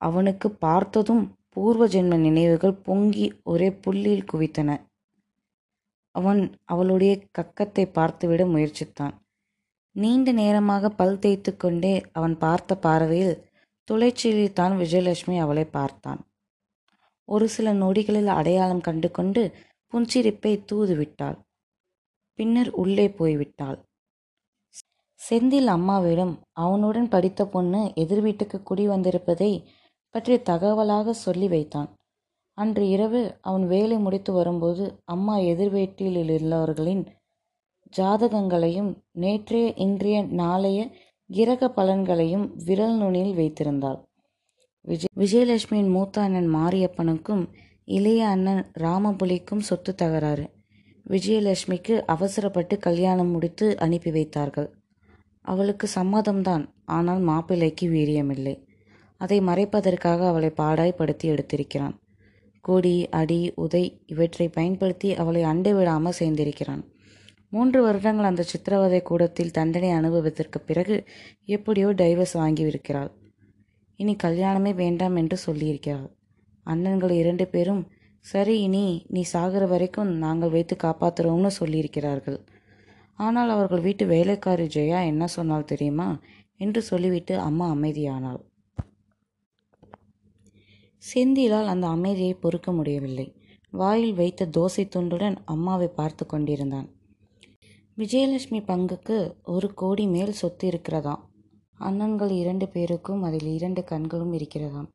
அவனுக்கு 0.00 0.48
பார்த்ததும் 0.50 1.22
பூர்வ 1.48 1.86
ஜென்ம 1.86 2.18
நினைவுகள் 2.18 2.74
பொங்கி 2.82 3.26
ஒரே 3.42 3.68
புள்ளியில் 3.72 4.28
குவித்தன. 4.32 4.70
அவன் 6.14 6.42
அவளுடைய 6.64 7.12
கக்கத்தை 7.38 7.84
பார்த்துவிட 7.96 8.44
முயற்சித்தான். 8.46 9.14
நீண்ட 9.96 10.32
நேரமாக 10.32 10.90
பல் 10.90 11.18
தேய்த்து 11.18 11.56
கொண்டே 11.56 11.94
அவன் 12.12 12.38
பார்த்த 12.38 12.76
பார்வையில் 12.76 13.34
துளைச்சியில்தான் 13.88 14.74
விஜயலட்சுமி 14.76 15.38
அவளை 15.38 15.64
பார்த்தான். 15.64 16.20
ஒரு 17.24 17.48
சில 17.48 17.72
நொடிகளில் 17.74 18.30
அடையாளம் 18.38 18.80
கண்டு 18.80 19.10
கொண்டு 19.10 19.42
புஞ்சிரிப்பை 19.92 20.52
தூதுவிட்டாள். 20.72 21.38
பின்னர் 22.38 22.70
உள்ளே 22.74 23.08
போய்விட்டாள். 23.18 23.78
செந்தில் 25.20 25.66
அம்மாவிடம் 25.66 26.38
அவனுடன் 26.52 27.08
படித்த 27.08 27.46
பொண்ணு 27.46 27.92
எதிர் 27.94 28.20
வீட்டுக்கு 28.20 28.62
குடி 28.62 28.88
வந்திருப்பதை 28.88 29.64
பற்றி 30.10 30.36
தகவலாக 30.36 31.10
சொல்லி 31.10 31.48
வைத்தான். 31.48 31.88
அன்று 32.54 32.88
இரவு 32.88 33.38
அவன் 33.40 33.66
வேலை 33.66 33.98
முடித்து 33.98 34.32
வரும்போது 34.32 35.00
அம்மா 35.04 35.36
எதிர் 35.36 35.70
வீட்டில் 35.70 36.16
உள்ளவர்களின் 36.16 37.04
ஜாதகங்களையும் 37.96 38.90
நேற்றைய 39.10 39.72
இன்றைய 39.74 40.22
நாளைய 40.22 40.80
கிரக 41.26 41.68
பலன்களையும் 41.68 42.46
விரல் 42.64 42.96
நுனியில் 42.96 43.34
வைத்திருந்தாள். 43.34 43.98
விஜய் 44.84 45.12
விஜயலட்சுமியின் 45.16 45.90
மூத்த 45.90 46.20
அண்ணன் 46.20 46.50
மாரியப்பனுக்கும் 46.54 47.44
இளைய 47.84 48.28
அண்ணன் 48.28 48.62
ராமபுலிக்கும் 48.78 49.58
சொத்து 49.58 49.94
தகராறு. 49.94 50.44
விஜயலட்சுமிக்கு 51.06 52.02
அவசரப்பட்டு 52.06 52.78
கல்யாணம் 52.78 53.30
முடித்து 53.30 53.78
அனுப்பி 53.78 54.10
வைத்தார்கள். 54.10 54.68
அவளுக்கு 55.44 55.86
சம்மதம்தான். 55.94 56.64
ஆனால் 56.96 57.22
மாப்பிள்ளைக்கு 57.22 57.86
வீரியமில்லை. 57.88 58.54
அதை 59.20 59.38
மறைப்பதற்காக 59.40 60.20
அவளை 60.28 60.50
பாடாய்படுத்தி 60.60 61.26
எடுத்திருக்கிறான். 61.32 61.94
கொடி 62.64 62.94
அடி 63.10 63.40
உதை 63.54 63.84
இவற்றை 64.06 64.46
பயன்படுத்தி 64.48 65.08
அவளை 65.14 65.42
அண்டை 65.42 65.72
விடாமல் 65.72 66.18
சேர்ந்திருக்கிறான். 66.18 66.82
மூன்று 67.52 67.78
வருடங்கள் 67.82 68.28
அந்த 68.30 68.42
சித்திரவதை 68.42 69.00
கூடத்தில் 69.02 69.50
தண்டனை 69.50 69.90
அனுபவத்திற்கு 69.90 70.58
பிறகு 70.60 70.96
எப்படியோ 71.46 71.88
டைவர்ஸ் 71.92 72.34
வாங்கியிருக்கிறாள். 72.34 73.10
இனி 73.98 74.14
கல்யாணமே 74.16 74.72
வேண்டாம் 74.74 75.16
என்று 75.16 75.36
சொல்லியிருக்கிறாள். 75.46 76.08
அண்ணன்கள் 76.66 77.14
இரண்டு 77.22 77.44
பேரும் 77.48 77.82
சரி 78.24 78.54
இனி 78.60 78.84
நீ 79.08 79.22
சாகிற 79.32 79.64
வரைக்கும் 79.66 80.10
நாங்கள் 80.24 80.50
வைத்து 80.50 80.74
காப்பாற்றுறோம்னு 80.76 81.50
சொல்லியிருக்கிறார்கள். 81.60 82.38
ஆனால் 83.20 83.48
அவர்கள் 83.48 83.80
வீட்டு 83.80 84.06
வேலைக்காரி 84.06 84.66
ஜெயா 84.66 85.00
என்ன 85.04 85.24
சொன்னால் 85.26 85.64
தெரியுமா? 85.64 86.08
என்று 86.56 86.82
சொல்லிவிட்டு 86.82 87.34
அம்மா 87.38 87.66
அமைதியானாள். 87.74 88.40
செந்திலால் 91.02 91.66
அந்த 91.66 91.86
அமைதியை 91.86 92.34
பொறுக்க 92.34 92.72
முடியவில்லை. 92.72 93.26
வாயில் 93.72 94.14
வைத்த 94.14 94.48
தோசை 94.56 94.84
துண்டுடன் 94.94 95.36
அம்மாவை 95.44 95.88
பார்த்து 95.88 96.24
கொண்டிருந்தான். 96.26 96.88
விஜயலட்சுமி 97.98 98.60
பங்குக்கு 98.66 99.16
ஒரு 99.42 99.68
கோடி 99.74 100.06
மேல் 100.06 100.32
சொத்து 100.32 100.70
இருக்கிறதாம். 100.70 101.22
அண்ணன்கள் 101.78 102.32
இரண்டு 102.34 102.68
பேருக்கும் 102.68 103.22
அதில் 103.22 103.48
இரண்டு 103.52 103.84
கண்களும் 103.84 104.32
இருக்கிறதாம். 104.32 104.88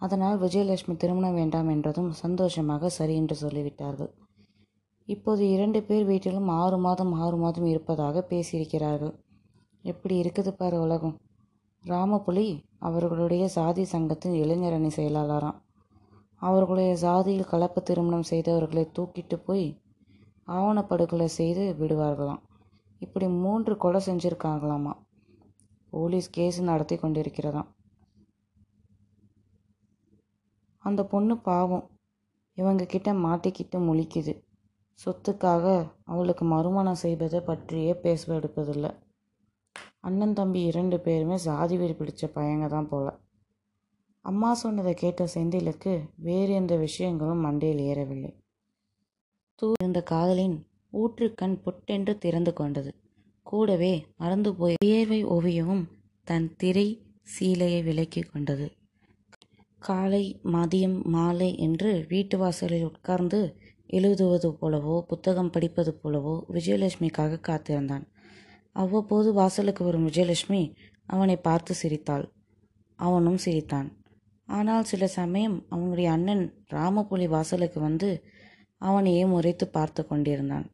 அதனால் 0.00 0.38
விஜயலட்சுமி 0.40 0.96
திருமணம் 0.96 1.34
வேண்டாம் 1.34 1.68
என்றதும் 1.68 2.10
சந்தோஷமாக 2.12 2.88
சரி 2.88 3.14
என்று 3.14 3.36
சொல்லிவிட்டார்கள். 3.40 4.12
இப்போது 5.06 5.50
இரண்டு 5.50 5.82
பேர் 5.82 6.04
வீட்டிலும் 6.04 6.48
ஆறு 6.48 6.78
மாதம் 6.78 7.12
ஆறு 7.12 7.36
மாதம் 7.36 7.64
இருப்பதாக 7.64 8.26
பேசியிருக்கிறார்கள். 8.30 9.14
எப்படி 9.82 10.20
இருக்குது 10.20 10.50
பாரு 10.50 10.80
உலகம். 10.80 11.20
ராமபுலி 11.84 12.62
அவர்களுடைய 12.78 13.48
சாதி 13.48 13.84
சங்கத்தின் 13.84 14.32
இளைஞரணி 14.32 14.90
செயலாளராம். 14.96 15.58
அவர்களுடைய 16.34 16.96
சாதியில் 16.96 17.44
கலப்பு 17.44 17.82
திருமணம் 17.82 18.28
செய்தவர்களை 18.30 18.86
தூக்கிட்டு 18.98 19.36
போய் 19.36 19.80
ஆவணப்படுகொலை 20.46 21.24
செய்து 21.24 21.76
விடுவார்களாம். 21.78 22.42
இப்படி 22.98 23.28
மூன்று 23.28 23.76
கொலை 23.76 24.00
செஞ்சுருக்காங்களாமா? 24.06 24.92
போலீஸ் 25.90 26.30
கேஸ் 26.30 26.62
நடத்தி 26.62 26.96
கொண்டிருக்கிறதாம். 26.96 27.68
அந்த 30.78 31.04
பொண்ணு 31.04 31.38
பாவம். 31.38 31.90
இவங்க 32.54 32.84
கிட்ட 32.84 33.12
மாட்டிக்கிட்டு 33.12 33.78
முழிக்குது. 33.78 34.45
சொத்துக்காக 34.98 35.92
அவளுக்கு 36.04 36.44
மறுமணம் 36.44 37.02
செய்வதை 37.02 37.40
பற்றியே 37.40 37.94
பேச 37.94 38.34
எடுப்பதில்லை. 38.34 38.90
அண்ணன் 40.00 40.32
தம்பி 40.32 40.60
இரண்டு 40.62 41.00
பேருமே 41.00 41.36
சாதி 41.36 41.76
வெறி 41.76 41.92
பிடிச்ச 41.92 42.26
பையங்க 42.34 42.68
தான் 42.68 42.88
போல. 42.88 43.06
அம்மா 44.24 44.54
சொன்னதை 44.54 44.94
கேட்ட 44.94 45.24
செந்திலுக்கு 45.34 45.92
வேறு 46.16 46.52
எந்த 46.52 46.76
விஷயங்களும் 46.76 47.44
மண்டையில் 47.44 47.82
ஏறவில்லை. 47.82 48.30
தூ 49.54 49.72
இருந்த 49.80 50.02
காதலின் 50.02 50.56
ஊற்றுக்கண் 50.92 51.56
பொட்டென்று 51.62 52.18
திறந்து 52.18 52.52
கொண்டது. 52.52 52.90
கூடவே 53.42 54.06
மறந்து 54.16 54.54
போய் 54.54 54.74
வியர்வை 54.84 55.20
ஓவியமும் 55.26 55.84
தன் 56.24 56.48
திரை 56.56 56.88
சீலையை 57.34 57.82
விலக்கி 57.82 58.20
கொண்டது. 58.20 58.66
காலை 59.78 60.40
மதியம் 60.44 60.98
மாலை 61.06 61.56
என்று 61.58 62.06
வீட்டு 62.08 62.38
வாசலில் 62.38 62.84
உட்கார்ந்து 62.84 63.40
எழுதுவது 63.90 64.48
போலவோ 64.60 65.00
புத்தகம் 65.00 65.50
படிப்பது 65.50 66.00
போலவோ 66.02 66.34
விஜயலட்சுமிக்காக 66.52 67.40
காத்திருந்தான். 67.40 68.06
அவ்வப்போது 68.72 69.32
வாசலுக்கு 69.32 69.84
வரும் 69.84 70.06
விஜயலட்சுமி 70.06 70.62
அவனை 71.06 71.36
பார்த்து 71.36 71.74
சிரித்தாள். 71.74 72.26
அவனும் 72.98 73.36
சிரித்தான். 73.36 73.88
ஆனால் 74.48 74.84
சில 74.84 75.06
சமயம் 75.06 75.66
அவனுடைய 75.68 76.10
அண்ணன் 76.10 76.44
ராமபுலி 76.72 77.28
வாசலுக்கு 77.28 77.80
வந்து 77.80 78.24
அவனையே 78.80 79.24
முறைத்து 79.26 79.68
பார்த்து 79.68 80.06
கொண்டிருந்தான். 80.06 80.66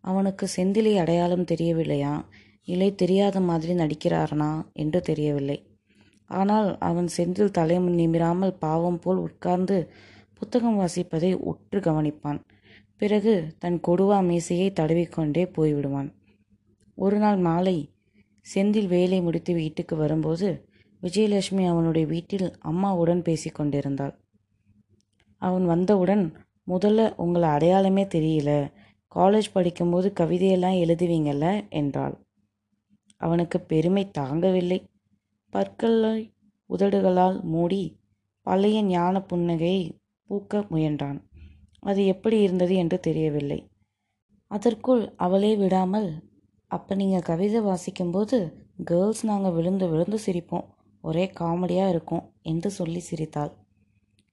அவனுக்கு 0.00 0.46
செந்திலை 0.56 0.94
அடையாளம் 0.96 1.44
தெரியவில்லையா? 1.44 2.14
இல்லை 2.64 2.94
தெரியாத 2.94 3.40
மாதிரி 3.40 3.72
நடிக்கிறாரனா 3.74 4.62
என்று 4.72 5.00
தெரியவில்லை. 5.00 5.58
ஆனால் 6.26 6.78
அவன் 6.78 7.08
செந்தில் 7.16 7.50
தலை 7.50 7.78
நிமிராமல் 7.78 8.58
பாவம் 8.58 8.98
போல் 8.98 9.16
உட்கார்ந்து 9.16 9.90
புத்தகம் 10.42 10.78
வாசிப்பதை 10.80 11.34
உற்று 11.34 11.80
கவனிப்பான். 11.80 12.40
பிறகு 12.96 13.54
தன் 13.58 13.80
கொடுவா 13.88 14.26
மீசையை 14.26 14.72
தடவிக்கொண்டே 14.72 15.42
போய்விடுவான். 15.56 16.14
ஒரு 16.94 17.18
நாள் 17.18 17.36
மாலை 17.36 17.90
செந்தில் 18.54 18.86
வேலை 18.86 19.22
முடித்து 19.22 19.54
வீட்டுக்கு 19.54 19.96
வரும்போது 19.96 20.68
விஜயலட்சுமி 21.02 21.68
அவனுடைய 21.68 22.06
வீட்டில் 22.06 22.58
அம்மாவுடன் 22.58 23.22
பேசி 23.22 23.50
கொண்டிருந்தாள். 23.50 24.20
அவன் 25.36 25.64
வந்தவுடன் 25.66 26.32
முதல்ல 26.66 27.14
உங்களை 27.14 27.48
அடையாளமே 27.48 28.04
தெரியல. 28.04 28.72
காலேஜ் 29.14 29.52
படிக்கும்போது 29.52 30.12
கவிதையெல்லாம் 30.20 30.78
எழுதுவீங்கள்ல 30.84 31.68
என்றாள். 31.68 32.20
அவனுக்கு 33.16 33.60
பெருமை 33.60 34.10
தாங்கவில்லை. 34.18 34.84
பற்களை 35.50 36.32
உதடுகளால் 36.70 37.42
மூடி 37.42 38.00
பழைய 38.40 38.82
ஞான 38.82 39.18
புன்னகையை 39.18 40.00
பூக்க 40.32 40.68
முயன்றான். 40.68 41.18
அது 41.80 42.06
எப்படி 42.06 42.40
இருந்தது 42.40 42.74
என்று 42.74 43.00
தெரியவில்லை. 43.00 43.70
அதற்குள் 44.50 45.14
அவளே 45.16 45.56
விடாமல் 45.56 46.08
அப்போ 46.66 46.94
நீங்கள் 46.94 47.22
கவிதை 47.22 47.60
வாசிக்கும்போது 47.60 48.36
கேர்ள்ஸ் 48.84 49.26
நாங்கள் 49.26 49.52
விழுந்து 49.52 49.88
விழுந்து 49.88 50.18
சிரிப்போம். 50.26 50.66
ஒரே 51.04 51.24
காமெடியாக 51.40 51.88
இருக்கும் 51.88 52.24
என்று 52.42 52.70
சொல்லி 52.70 53.00
சிரித்தாள். 53.00 53.52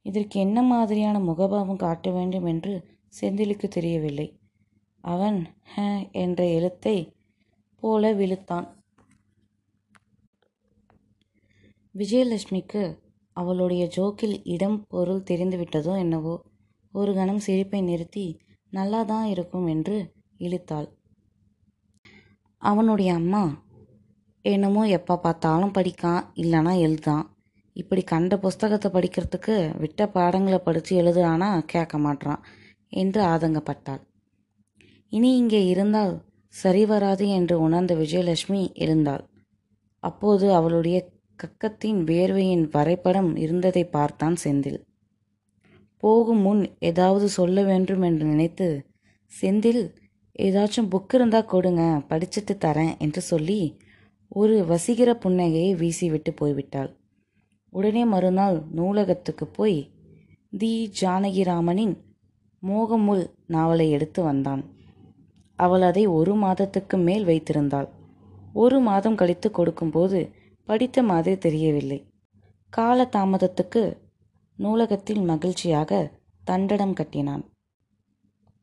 இதற்கு 0.01 0.39
என்ன 0.39 0.61
மாதிரியான 0.61 1.19
முகபாவம் 1.19 1.75
காட்ட 1.75 2.11
வேண்டும் 2.11 2.45
என்று 2.45 2.73
செந்திலுக்கு 3.21 3.67
தெரியவில்லை. 3.67 4.27
அவன் 5.03 5.39
ஹ 5.75 5.85
என்ற 6.11 6.45
எழுத்தை 6.47 6.97
போல 7.75 8.13
விழுத்தான். 8.13 8.67
விஜயலட்சுமிக்கு 11.95 12.81
அவளுடைய 13.37 13.83
ஜோக்கில் 13.87 14.35
இடம் 14.43 14.77
பொருள் 14.87 15.27
தெரிந்துவிட்டதோ 15.29 15.93
என்னவோ 15.97 16.35
ஒரு 16.93 17.11
கணம் 17.13 17.41
சிரிப்பை 17.47 17.81
நிறுத்தி 17.81 18.25
நல்லா 18.73 18.99
தான் 19.03 19.25
இருக்கும் 19.25 19.67
என்று 19.67 19.97
இழுத்தாள். 20.37 20.87
அவனுடைய 22.61 23.09
அம்மா 23.13 23.43
என்னமோ 24.45 24.81
எப்போ 24.87 25.15
பார்த்தாலும் 25.17 25.75
படிக்கான் 25.77 26.21
இல்லைனா 26.33 26.73
எழுதான் 26.79 27.25
இப்படி 27.75 28.01
கண்ட 28.03 28.33
புஸ்தகத்தை 28.37 28.89
படிக்கிறதுக்கு 28.91 29.55
விட்ட 29.79 30.07
பாடங்களை 30.07 30.59
படித்து 30.59 30.93
எழுதுறானா 31.01 31.49
கேட்க 31.65 31.97
மாட்டான் 31.97 32.41
என்று 32.93 33.21
ஆதங்கப்பட்டாள். 33.23 34.01
இனி 35.11 35.29
இங்கே 35.37 35.61
இருந்தால் 35.65 36.13
சரி 36.53 36.83
வராது 36.85 37.25
என்று 37.29 37.55
உணர்ந்த 37.59 37.93
விஜயலட்சுமி 37.95 38.61
எழுந்தாள். 38.73 39.23
அப்போது 40.03 40.45
அவளுடைய 40.53 40.97
கக்கத்தின் 41.39 41.99
வேர்வையின் 42.03 42.63
வரைபடம் 42.71 43.35
இருந்ததை 43.35 43.83
பார்த்தான் 43.85 44.37
செந்தில். 44.43 44.79
போகும் 46.03 46.41
முன் 46.41 46.61
ஏதாவது 46.79 47.29
சொல்ல 47.29 47.63
வேண்டும் 47.63 48.01
என்று 48.01 48.25
நினைத்து 48.25 48.67
செந்தில் 49.31 49.83
ஏதாச்சும் 50.39 50.89
புக் 50.91 51.13
இருந்தால் 51.13 51.45
கொடுங்க 51.45 51.83
படிச்சுட்டு 52.09 52.53
தரேன் 52.65 52.93
என்று 52.97 53.21
சொல்லி 53.21 53.59
ஒரு 54.31 54.55
வசீகர 54.65 55.09
புன்னகையை 55.23 55.71
வீசிவிட்டு 55.75 56.31
போய்விட்டாள். 56.41 56.89
உடனே 57.73 58.03
மறுநாள் 58.05 58.57
நூலகத்துக்கு 58.75 59.45
போய் 59.45 59.79
தி 60.57 60.73
ஜானகிராமனின் 61.01 61.95
மோகமுல் 62.63 63.23
நாவலை 63.45 63.87
எடுத்து 63.89 64.23
வந்தான். 64.23 64.63
அவள் 65.59 65.81
அதை 65.81 66.03
ஒரு 66.07 66.35
மாதத்துக்கு 66.35 66.97
மேல் 66.97 67.25
வைத்திருந்தாள். 67.25 67.89
ஒரு 68.53 68.77
மாதம் 68.79 69.15
கழித்து 69.15 69.51
கொடுக்கும்போது 69.51 70.19
படித்த 70.69 71.03
மாதிரி 71.03 71.37
தெரியவில்லை. 71.37 72.07
கால 72.69 73.09
தாமதத்துக்கு 73.11 73.97
நூலகத்தில் 74.55 75.21
மகிழ்ச்சியாக 75.21 76.19
தண்டடம் 76.47 76.93
கட்டினான். 76.93 77.43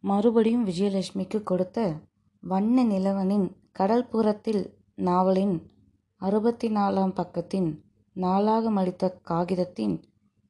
மறுபடியும் 0.00 0.66
விஜயலட்சுமிக்கு 0.66 1.42
கொடுத்த 1.42 2.00
வண்ண 2.40 2.84
நிலவனின் 2.84 3.46
கடல்புறத்தில் 3.78 4.62
நாவலின் 4.94 5.70
அறுபத்தி 6.16 6.68
நாலாம் 6.68 7.14
பக்கத்தின் 7.20 7.80
நாளாக 8.12 8.70
மடித்த 8.70 9.10
காகிதத்தின் 9.22 10.04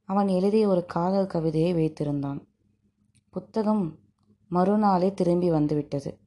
அவன் 0.05 0.29
எழுதிய 0.29 0.69
ஒரு 0.69 0.85
காதல் 0.87 1.27
கவிதையை 1.27 1.75
வைத்திருந்தான். 1.75 2.41
புத்தகம் 3.31 3.99
மறுநாளே 4.49 5.15
திரும்பி 5.15 5.51
வந்துவிட்டது. 5.51 6.19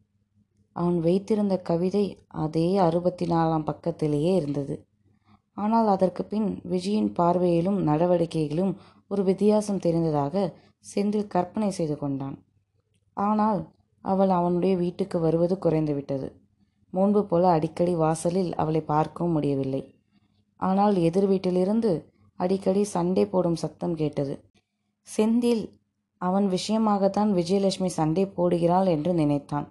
அவன் 0.75 0.99
வைத்திருந்த 0.99 1.57
கவிதை 1.57 2.05
அதே 2.27 2.77
அறுபத்தி 2.77 3.25
நாலாம் 3.25 3.63
பக்கத்திலேயே 3.63 4.35
இருந்தது. 4.35 4.87
ஆனால் 5.59 5.87
அதற்கு 5.87 6.23
பின் 6.23 6.49
விஜயின் 6.71 7.09
பார்வையிலும் 7.19 7.79
நடவடிக்கையிலும் 7.89 8.73
ஒரு 9.11 9.21
வித்தியாசம் 9.23 9.83
தெரிந்ததாக 9.85 10.35
செந்தில் 10.85 11.31
கற்பனை 11.33 11.69
செய்து 11.71 11.95
கொண்டான். 11.97 12.37
ஆனால் 13.17 13.61
அவள் 14.05 14.31
அவனுடைய 14.39 14.73
வீட்டுக்கு 14.77 15.17
வருவது 15.19 15.55
குறைந்துவிட்டது. 15.65 16.27
முன்பு 16.93 17.21
போல 17.25 17.43
அடிக்கடி 17.49 17.93
வாசலில் 17.95 18.51
அவளை 18.61 18.81
பார்க்கவும் 18.91 19.35
முடியவில்லை. 19.37 19.81
ஆனால் 20.59 20.95
எதிர் 21.07 21.27
வீட்டிலிருந்து 21.27 21.91
அடிக்கடி 22.39 22.83
சண்டை 22.93 23.25
போடும் 23.25 23.59
சத்தம் 23.63 23.95
கேட்டது. 23.95 24.33
செந்தில் 25.07 25.63
அவன் 26.21 26.47
விஷயமாகத்தான் 26.49 27.31
விஜயலட்சுமி 27.33 27.89
சண்டை 27.97 28.23
போடுகிறாள் 28.37 28.87
என்று 28.95 29.11
நினைத்தான். 29.13 29.67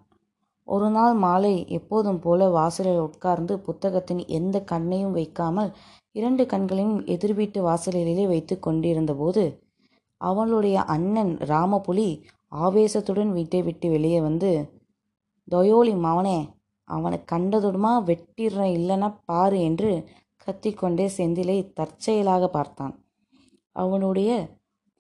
ஒரு 0.69 0.91
நாள் 0.91 1.15
மாலை 1.15 1.67
எப்போதும் 1.69 2.19
போல 2.19 2.49
வாசலில் 2.49 2.99
உட்கார்ந்து 2.99 3.59
புத்தகத்தின் 3.59 4.27
எந்த 4.27 4.61
கண்ணையும் 4.61 5.13
வைக்காமல் 5.13 5.73
இரண்டு 6.13 6.47
கண்களையும் 6.47 7.07
எதிர் 7.07 7.35
வீட்டு 7.35 7.63
வாசலிலே 7.63 8.27
வைத்து 8.27 8.59
கொண்டிருந்தபோது 8.59 9.63
அவளுடைய 10.17 10.83
அண்ணன் 10.85 11.37
ராமபுலி 11.37 12.23
ஆவேசத்துடன் 12.57 13.33
வீட்டை 13.33 13.63
விட்டு 13.63 13.91
வெளியே 13.91 14.21
வந்து 14.21 14.71
தொயோலி 15.51 15.95
மவனே 15.97 16.49
அவனை 16.85 17.19
கண்டதுடுமா 17.33 17.93
வெட்டிடுறேன் 18.07 18.75
இல்லைன்னா 18.79 19.15
பாரு 19.25 19.61
என்று 19.61 20.09
கத்திக்கொண்டே 20.47 21.09
செந்திலை 21.17 21.73
தற்செயலாக 21.73 22.49
பார்த்தான். 22.49 23.05
அவனுடைய 23.73 24.49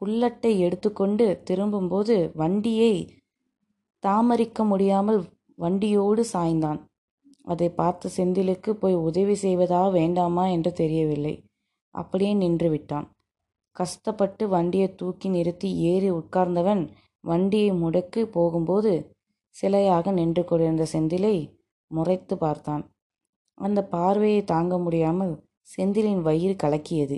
புல்லட்டை 0.00 0.59
எடுத்துக்கொண்டு 0.59 1.42
திரும்பும்போது 1.44 2.31
வண்டியை 2.35 3.20
தாமரிக்க 3.98 4.64
முடியாமல் 4.64 5.20
வண்டியோடு 5.59 6.23
சாய்ந்தான். 6.33 6.81
அதை 7.42 7.68
பார்த்து 7.71 8.07
செந்திலுக்கு 8.16 8.71
போய் 8.71 8.97
உதவி 9.09 9.35
செய்வதா 9.42 9.83
வேண்டாமா 9.90 10.44
என்று 10.47 10.73
தெரியவில்லை. 10.73 11.35
அப்படியே 11.94 12.33
நின்று 12.35 12.68
விட்டான். 12.71 13.07
கஷ்டப்பட்டு 13.77 14.44
வண்டியை 14.49 14.88
தூக்கி 14.94 15.29
நிறுத்தி 15.29 15.68
ஏறி 15.90 16.09
உட்கார்ந்தவன் 16.11 16.83
வண்டியை 17.25 17.71
முடக்கு 17.73 18.21
போகும்போது 18.27 18.92
சிலையாக 19.57 20.12
நின்று 20.12 20.42
கொண்டிருந்த 20.44 20.85
செந்திலை 20.92 21.37
முறைத்து 21.90 22.35
பார்த்தான். 22.38 22.83
அந்த 23.59 23.81
பார்வையை 23.85 24.42
தாங்க 24.44 24.75
முடியாமல் 24.79 25.35
செந்திலின் 25.68 26.23
வயிறு 26.23 26.55
கலக்கியது. 26.57 27.16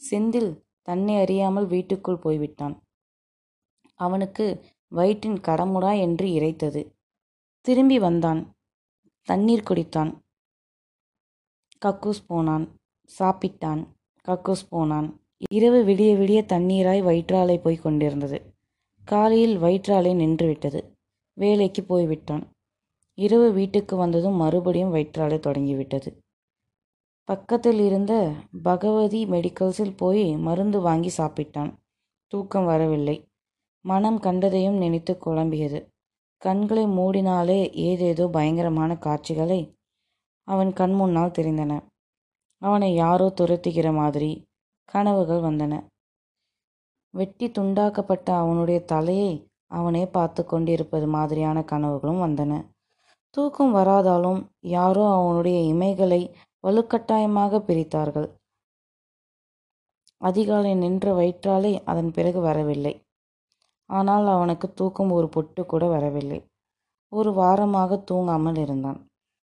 செந்தில் 0.00 0.50
தன்னை 0.82 1.14
அறியாமல் 1.20 1.66
வீட்டுக்குள் 1.66 2.18
போய்விட்டான். 2.18 2.74
அவனுக்கு 4.00 4.46
வயிற்றின் 4.92 5.38
கடமுடா 5.40 5.92
என்று 5.98 6.26
இறைத்தது. 6.28 6.82
திரும்பி 7.64 7.98
வந்தான். 7.98 8.40
தண்ணீர் 9.22 9.66
குடித்தான். 9.70 10.18
கக்கூஸ் 11.84 12.22
போனான். 12.26 12.64
சாப்பிட்டான். 13.18 13.86
கக்கூஸ் 14.28 14.64
போனான். 14.68 15.20
இரவு 15.50 15.84
விடிய 15.84 16.16
விடிய 16.16 16.40
தண்ணீராய் 16.44 17.02
வயிற்றாலை 17.02 17.58
போய் 17.58 17.76
கொண்டிருந்தது. 17.76 18.54
காலையில் 19.04 19.56
வயிற்றாலை 19.58 20.12
நின்றுவிட்டது 20.14 20.80
வேலைக்கு 21.32 21.84
போய்விட்டான் 21.84 22.50
இரவு 23.18 23.52
வீட்டுக்கு 23.52 23.96
வந்ததும் 23.96 24.34
மறுபடியும் 24.34 24.94
வயிற்றாலை 24.94 25.38
தொடங்கிவிட்டது 25.38 26.10
பக்கத்தில் 27.28 27.78
இருந்த 27.78 28.34
பகவதி 28.62 29.24
மெடிக்கல்ஸில் 29.24 29.96
போய் 29.96 30.36
மருந்து 30.36 30.80
வாங்கி 30.80 31.10
சாப்பிட்டான். 31.16 31.72
தூக்கம் 32.26 32.64
வரவில்லை. 32.64 33.16
மனம் 33.84 34.18
கண்டதையும் 34.18 34.76
நினைத்து 34.76 35.18
குழம்பியது. 35.24 35.80
கண்களை 36.42 36.84
மூடினாலே 36.86 37.60
ஏதேதோ 37.88 38.24
பயங்கரமான 38.28 38.92
காட்சிகளை 38.96 39.60
அவன் 40.48 40.72
கண் 40.72 40.94
முன்னால் 40.94 41.36
தெரிந்தன. 41.38 41.72
அவனை 42.62 42.94
யாரோ 42.94 43.26
துரத்துகிற 43.40 43.88
மாதிரி 43.92 44.30
கனவுகள் 44.88 45.40
வந்தன. 45.40 45.74
வெட்டி 47.14 47.46
துண்டாக்கப்பட்ட 47.48 48.28
அவனுடைய 48.36 48.78
தலையை 48.84 49.32
அவனே 49.70 50.04
பார்த்து 50.06 50.42
கொண்டிருப்பது 50.44 51.06
மாதிரியான 51.06 51.60
கனவுகளும் 51.72 52.22
வந்தன. 52.26 52.52
தூக்கம் 53.30 53.74
வராதாலும் 53.74 54.40
யாரோ 54.60 55.04
அவனுடைய 55.12 55.58
இமைகளை 55.74 56.20
வலுக்கட்டாயமாக 56.64 57.60
பிரித்தார்கள். 57.68 58.28
அதிகாலை 60.20 60.74
நின்ற 60.74 61.14
வயிற்றாலே 61.14 61.72
அதன் 61.84 62.10
பிறகு 62.10 62.40
வரவில்லை. 62.40 62.94
ஆனால் 63.92 64.26
அவனுக்கு 64.26 64.66
தூக்கம் 64.72 65.10
ஒரு 65.10 65.28
பொட்டு 65.28 65.62
கூட 65.66 65.84
வரவில்லை. 65.86 66.40
ஒரு 67.12 67.30
வாரமாக 67.32 67.98
தூங்காமல் 68.10 68.58
இருந்தான். 68.58 69.00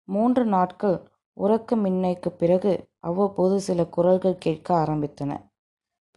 மூன்று 0.08 0.44
நாட்கள் 0.46 0.98
உறக்கமின்மைக்கு 1.38 2.30
பிறகு 2.38 2.74
அவ்வப்போது 3.00 3.56
சில 3.60 3.86
குரல்கள் 3.88 4.38
கேட்க 4.38 4.70
ஆரம்பித்தன. 4.76 5.32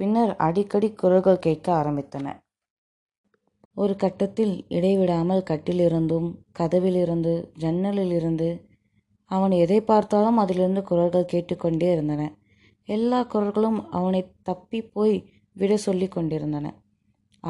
பின்னர் 0.00 0.32
அடிக்கடி 0.36 0.88
குரல்கள் 0.92 1.38
கேட்க 1.38 1.68
ஆரம்பித்தன. 1.72 2.26
ஒரு 3.76 3.94
கட்டத்தில் 3.96 4.54
இடைவிடாமல் 4.68 5.42
கட்டிலிருந்தும் 5.50 6.28
கதவிலிருந்து 6.58 7.32
ஜன்னலிலிருந்து 7.58 8.48
அவன் 9.30 9.54
எதை 9.56 9.78
பார்த்தாலும் 9.80 10.36
அதிலிருந்து 10.36 10.82
குரல்கள் 10.82 11.30
கேட்டுக்கொண்டே 11.32 11.88
இருந்தன. 11.92 12.22
எல்லா 12.88 13.20
குரல்களும் 13.24 13.78
அவனை 13.90 14.22
தப்பி 14.42 14.80
போய் 14.86 15.16
விட 15.56 15.72
சொல்லி 15.76 16.08
கொண்டிருந்தன. 16.08 16.66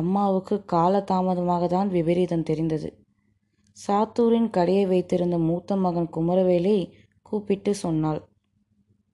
அம்மாவுக்கு 0.01 0.57
காலதாமதமாக 0.73 1.67
தான் 1.67 1.89
விபரீதம் 1.89 2.43
தெரிந்தது. 2.43 2.89
சாத்தூரின் 3.77 4.49
கடையை 4.51 4.85
வைத்திருந்த 4.87 5.37
மூத்த 5.39 5.77
மகன் 5.77 6.11
குமரவேலை 6.17 6.77
கூப்பிட்டு 7.23 7.73
சொன்னாள். 7.75 8.21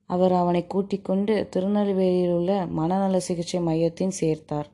அவர் 0.09 0.33
அவனை 0.33 0.61
கூட்டிக் 0.67 1.05
கொண்டு 1.05 1.33
திருநெல்வேலியில் 1.53 2.33
உள்ள 2.33 2.51
மனநல 2.79 3.19
சிகிச்சை 3.19 3.59
மையத்தின் 3.61 4.13
சேர்த்தார். 4.19 4.69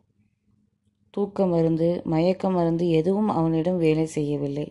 தூக்க 1.14 1.46
மருந்து 1.46 1.90
மயக்க 2.06 2.50
மருந்து 2.50 2.86
எதுவும் 2.90 3.30
அவனிடம் 3.30 3.78
வேலை 3.78 4.06
செய்யவில்லை. 4.06 4.68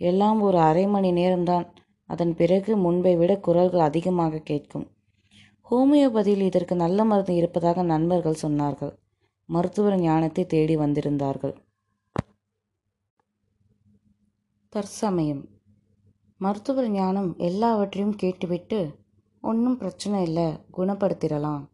எல்லாம் 0.00 0.40
ஒரு 0.40 0.58
அரை 0.58 0.84
மணி 0.86 1.10
நேரம்தான். 1.12 1.66
அதன் 2.10 2.34
பிறகு 2.34 2.72
முன்பை 2.76 3.12
விட 3.16 3.32
குரல்கள் 3.38 3.80
அதிகமாக 3.80 4.42
கேட்கும். 4.44 4.86
ஹோமியோபதியில் 5.70 6.44
இதற்கு 6.50 6.74
நல்ல 6.76 6.98
மருந்து 7.04 7.34
இருப்பதாக 7.34 7.82
நண்பர்கள் 7.82 8.42
சொன்னார்கள். 8.42 8.92
மருத்துவர் 9.48 10.00
ஞானத்தை 10.00 10.46
தேடி 10.46 10.76
வந்திருந்தார்கள். 10.76 11.54
தற்சமயம். 14.68 15.48
மருத்துவர் 16.38 16.88
ஞானம் 16.90 17.36
எல்லாவற்றையும் 17.36 18.16
கேட்டுவிட்டு 18.16 18.98
ஒன்றும் 19.40 19.76
பிரச்சனை 19.76 20.22
இல்லை 20.22 20.46
குணப்படுத்திடலாம். 20.72 21.64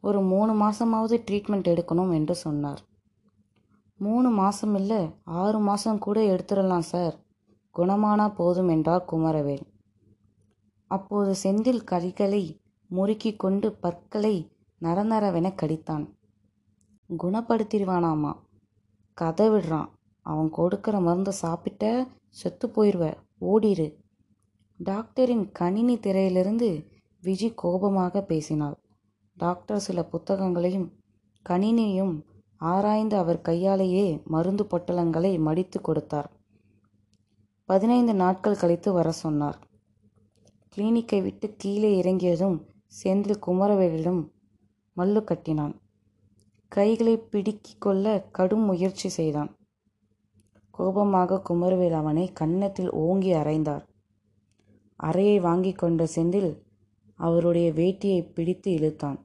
ஒரு 0.00 0.20
மூணு 0.22 0.52
மாதமாவது 0.52 1.16
ட்ரீட்மெண்ட் 1.30 1.68
எடுக்கணும் 1.72 2.14
என்று 2.14 2.34
சொன்னார். 2.34 2.82
மூணு 3.98 4.30
மாதம் 4.30 4.74
இல்லை 4.74 5.10
ஆறு 5.24 5.58
மாதம் 5.58 5.98
கூட 5.98 6.20
எடுத்துடலாம் 6.20 6.86
சார். 6.92 7.14
குணமானா 7.74 8.34
போதும் 8.34 8.68
என்றார் 8.68 9.04
குமரவேல். 9.12 9.64
அப்போது 10.90 11.34
செந்தில் 11.42 11.84
கைகளை 11.84 12.60
முறுக்கி 12.90 13.36
கொண்டு 13.36 13.72
பற்களை 13.72 14.34
நரநரவென 14.80 15.54
கடித்தான். 15.62 16.04
குணப்படுத்திடுவானாமா? 17.18 18.36
கதை 19.14 19.48
விடுறான். 19.48 19.88
அவன் 20.20 20.52
கொடுக்குற 20.56 21.00
மருந்தை 21.00 21.32
சாப்பிட்ட 21.32 22.06
செத்து 22.28 22.68
போயிடுவ 22.68 23.14
ஓடிரு. 23.40 23.94
டாக்டரின் 24.78 25.52
கணினி 25.52 25.96
திரையிலிருந்து 25.96 26.86
விஜி 27.22 27.52
கோபமாக 27.54 28.22
பேசினாள். 28.22 28.76
டாக்டர் 29.36 29.80
சில 29.80 30.08
புத்தகங்களையும் 30.12 30.92
கணினியும் 31.48 32.22
ஆராய்ந்து 32.56 33.16
அவர் 33.16 33.40
கையாலேயே 33.40 34.22
மருந்து 34.24 34.64
பொட்டலங்களை 34.64 35.40
மடித்து 35.40 35.80
கொடுத்தார். 35.80 36.30
பதினைந்து 37.64 38.14
நாட்கள் 38.14 38.56
கழித்து 38.56 38.92
வர 38.92 39.10
சொன்னார். 39.10 39.58
கிளினிக்கை 40.76 41.22
விட்டு 41.22 41.54
கீழே 41.56 41.96
இறங்கியதும் 41.96 42.66
செந்தில் 43.02 43.40
குமரவேலிடம் 43.46 44.28
மல்லு 44.96 45.24
கட்டினான். 45.24 45.81
கைகளை 46.76 47.14
பிடுக்கிக் 47.16 47.80
கொள்ள 47.80 48.04
கடும் 48.30 48.64
முயற்சி 48.64 49.08
செய்தான். 49.08 49.50
கோபமாக 50.70 51.40
குமரவேல் 51.48 51.96
அவனை 52.00 52.24
கன்னத்தில் 52.32 52.90
ஓங்கி 52.90 53.32
அறைந்தார். 53.32 53.84
அறையை 54.96 55.36
வாங்கி 55.40 55.72
கொண்ட 55.72 56.02
செந்தில் 56.14 56.50
அவருடைய 57.18 57.68
வேட்டியை 57.72 58.20
பிடித்து 58.34 58.70
இழுத்தான். 58.72 59.18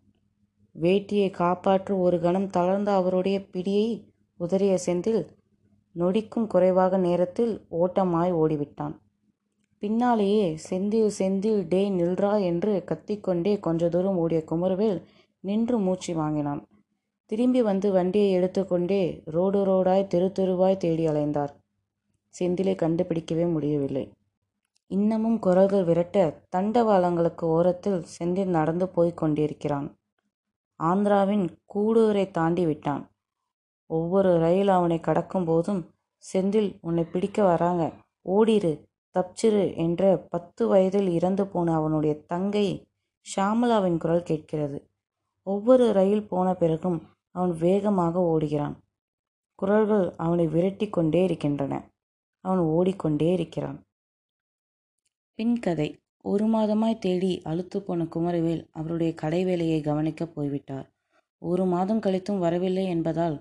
வேட்டியை 0.76 1.30
காப்பாற்ற 1.32 1.96
ஒரு 1.96 2.18
கணம் 2.20 2.50
தளர்ந்த 2.50 2.90
அவருடைய 2.94 3.38
பிடியை 3.54 3.88
உதறிய 4.40 4.74
செந்தில் 4.86 5.22
நொடிக்கும் 5.96 6.48
குறைவாக 6.48 6.98
நேரத்தில் 6.98 7.54
ஓட்டமாய் 7.82 8.34
ஓடிவிட்டான். 8.42 8.96
பின்னாலேயே 9.82 10.48
செந்தில் 10.70 11.12
செந்தில் 11.20 11.62
டே 11.68 11.82
நில்றா 11.90 12.34
என்று 12.42 12.74
கத்திக்கொண்டே 12.86 13.54
கொஞ்ச 13.60 13.90
தூரம் 13.90 14.18
ஓடிய 14.18 14.42
குமரவேல் 14.52 15.00
நின்று 15.40 15.78
மூச்சு 15.80 16.14
வாங்கினான். 16.16 16.62
திரும்பி 17.30 17.62
வந்து 17.62 17.92
வண்டியை 17.92 18.32
எடுத்துக்கொண்டே 18.32 19.22
ரோடு 19.26 19.60
ரோடாய் 19.66 20.08
தெரு 20.08 20.32
தெருவாய் 20.32 20.78
தேடி 20.78 21.08
அலைந்தார். 21.08 21.54
செந்திலை 22.36 22.74
கண்டுபிடிக்கவே 22.76 23.52
முடியவில்லை. 23.52 24.12
இன்னமும் 24.88 25.40
குரல்கள் 25.40 25.84
விரட்ட 25.84 26.18
தண்டவாளங்களுக்கு 26.56 27.42
ஓரத்தில் 27.42 28.06
செந்தில் 28.16 28.46
நடந்து 28.46 28.88
போய் 28.90 29.14
கொண்டிருக்கிறான். 29.14 29.98
ஆந்திராவின் 30.80 31.46
கூடூரை 31.74 32.32
தாண்டி 32.32 32.66
விட்டான். 32.66 33.04
ஒவ்வொரு 33.86 34.38
ரயில் 34.38 34.68
அவனை 34.68 35.00
கடக்கும் 35.00 35.46
போதும் 35.46 35.82
செந்தில் 36.34 36.78
உன்னை 36.82 37.04
பிடிக்க 37.04 37.44
வராங்க. 37.44 37.92
ஓடிரு 38.26 38.74
தப்சிரு 39.16 39.76
என்ற 39.76 40.18
பத்து 40.30 40.68
வயதில் 40.68 41.10
இறந்து 41.10 41.48
போன 41.48 41.74
அவனுடைய 41.74 42.16
தங்கை 42.26 42.68
ஷாமலாவின் 43.26 43.98
குரல் 43.98 44.24
கேட்கிறது. 44.24 44.80
ஒவ்வொரு 45.44 45.92
ரயில் 45.92 46.28
போன 46.28 46.54
பிறகும் 46.54 47.00
அவன் 47.38 47.54
வேகமாக 47.58 48.16
ஓடுகிறான். 48.34 48.76
குரல்கள் 49.60 50.08
அவனை 50.18 50.46
விரட்டி 50.48 50.88
கொண்டே 50.90 51.22
இருக்கின்றன. 51.24 51.74
அவன் 52.46 52.64
ஓடிக்கொண்டே 52.76 53.30
இருக்கிறான். 53.34 53.80
பின்கதை 55.40 55.90
ஒரு 56.26 56.46
மாதமாய் 56.48 57.02
தேடி 57.06 57.32
அழுத்து 57.44 57.78
போன 57.82 58.06
குமரவேல் 58.16 58.64
அவருடைய 58.72 59.12
கடை 59.14 59.42
வேலையை 59.44 59.80
கவனிக்கப் 59.82 60.34
போய்விட்டார். 60.36 60.88
ஒரு 61.42 61.64
மாதம் 61.66 62.02
கழித்தும் 62.02 62.40
வரவில்லை 62.40 62.86
என்பதால் 62.86 63.38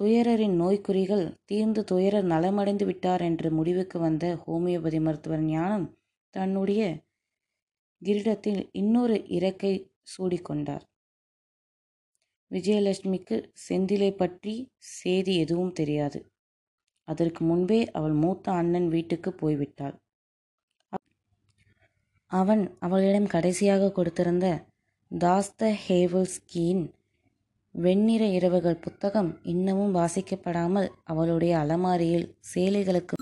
துயரரின் 0.00 0.56
நோய்க்குறிகள் 0.62 1.24
தீர்ந்து 1.44 1.80
துயரர் 1.84 2.28
நலமடைந்து 2.34 2.84
விட்டார் 2.84 3.20
என்ற 3.20 3.50
முடிவுக்கு 3.50 3.96
வந்த 3.98 4.24
ஹோமியோபதி 4.46 5.00
மருத்துவர் 5.00 5.44
ஞானம் 5.46 5.86
தன்னுடைய 6.34 6.82
கிரீடத்தில் 8.02 8.60
இன்னொரு 8.72 9.16
இறக்கை 9.28 9.72
சூடிக்கொண்டார். 10.12 10.84
விஜயலட்சுமிக்கு 12.50 13.36
செந்திலை 13.64 14.10
பற்றி 14.16 14.54
செய்தி 14.96 15.32
எதுவும் 15.36 15.72
தெரியாது. 15.72 16.18
அதற்கு 17.08 17.42
முன்பே 17.44 17.80
அவள் 17.90 18.16
மூத்த 18.22 18.52
அண்ணன் 18.52 18.88
வீட்டுக்கு 18.88 19.30
போய்விட்டாள். 19.32 19.96
அவன் 22.30 22.62
அவளிடம் 22.78 23.28
கடைசியாக 23.28 23.92
கொடுத்திருந்த 23.92 24.46
தாஸ்த 25.10 25.70
ஹேவல்ஸ்கியின் 25.86 26.84
வெண்ணிற 27.74 28.24
இரவுகள் 28.28 28.80
புத்தகம் 28.80 29.30
இன்னமும் 29.44 29.94
வாசிக்கப்படாமல் 29.94 30.88
அவளுடைய 31.04 31.52
அலமாரியில் 31.58 32.26
சேலைகளுக்கு 32.54 33.17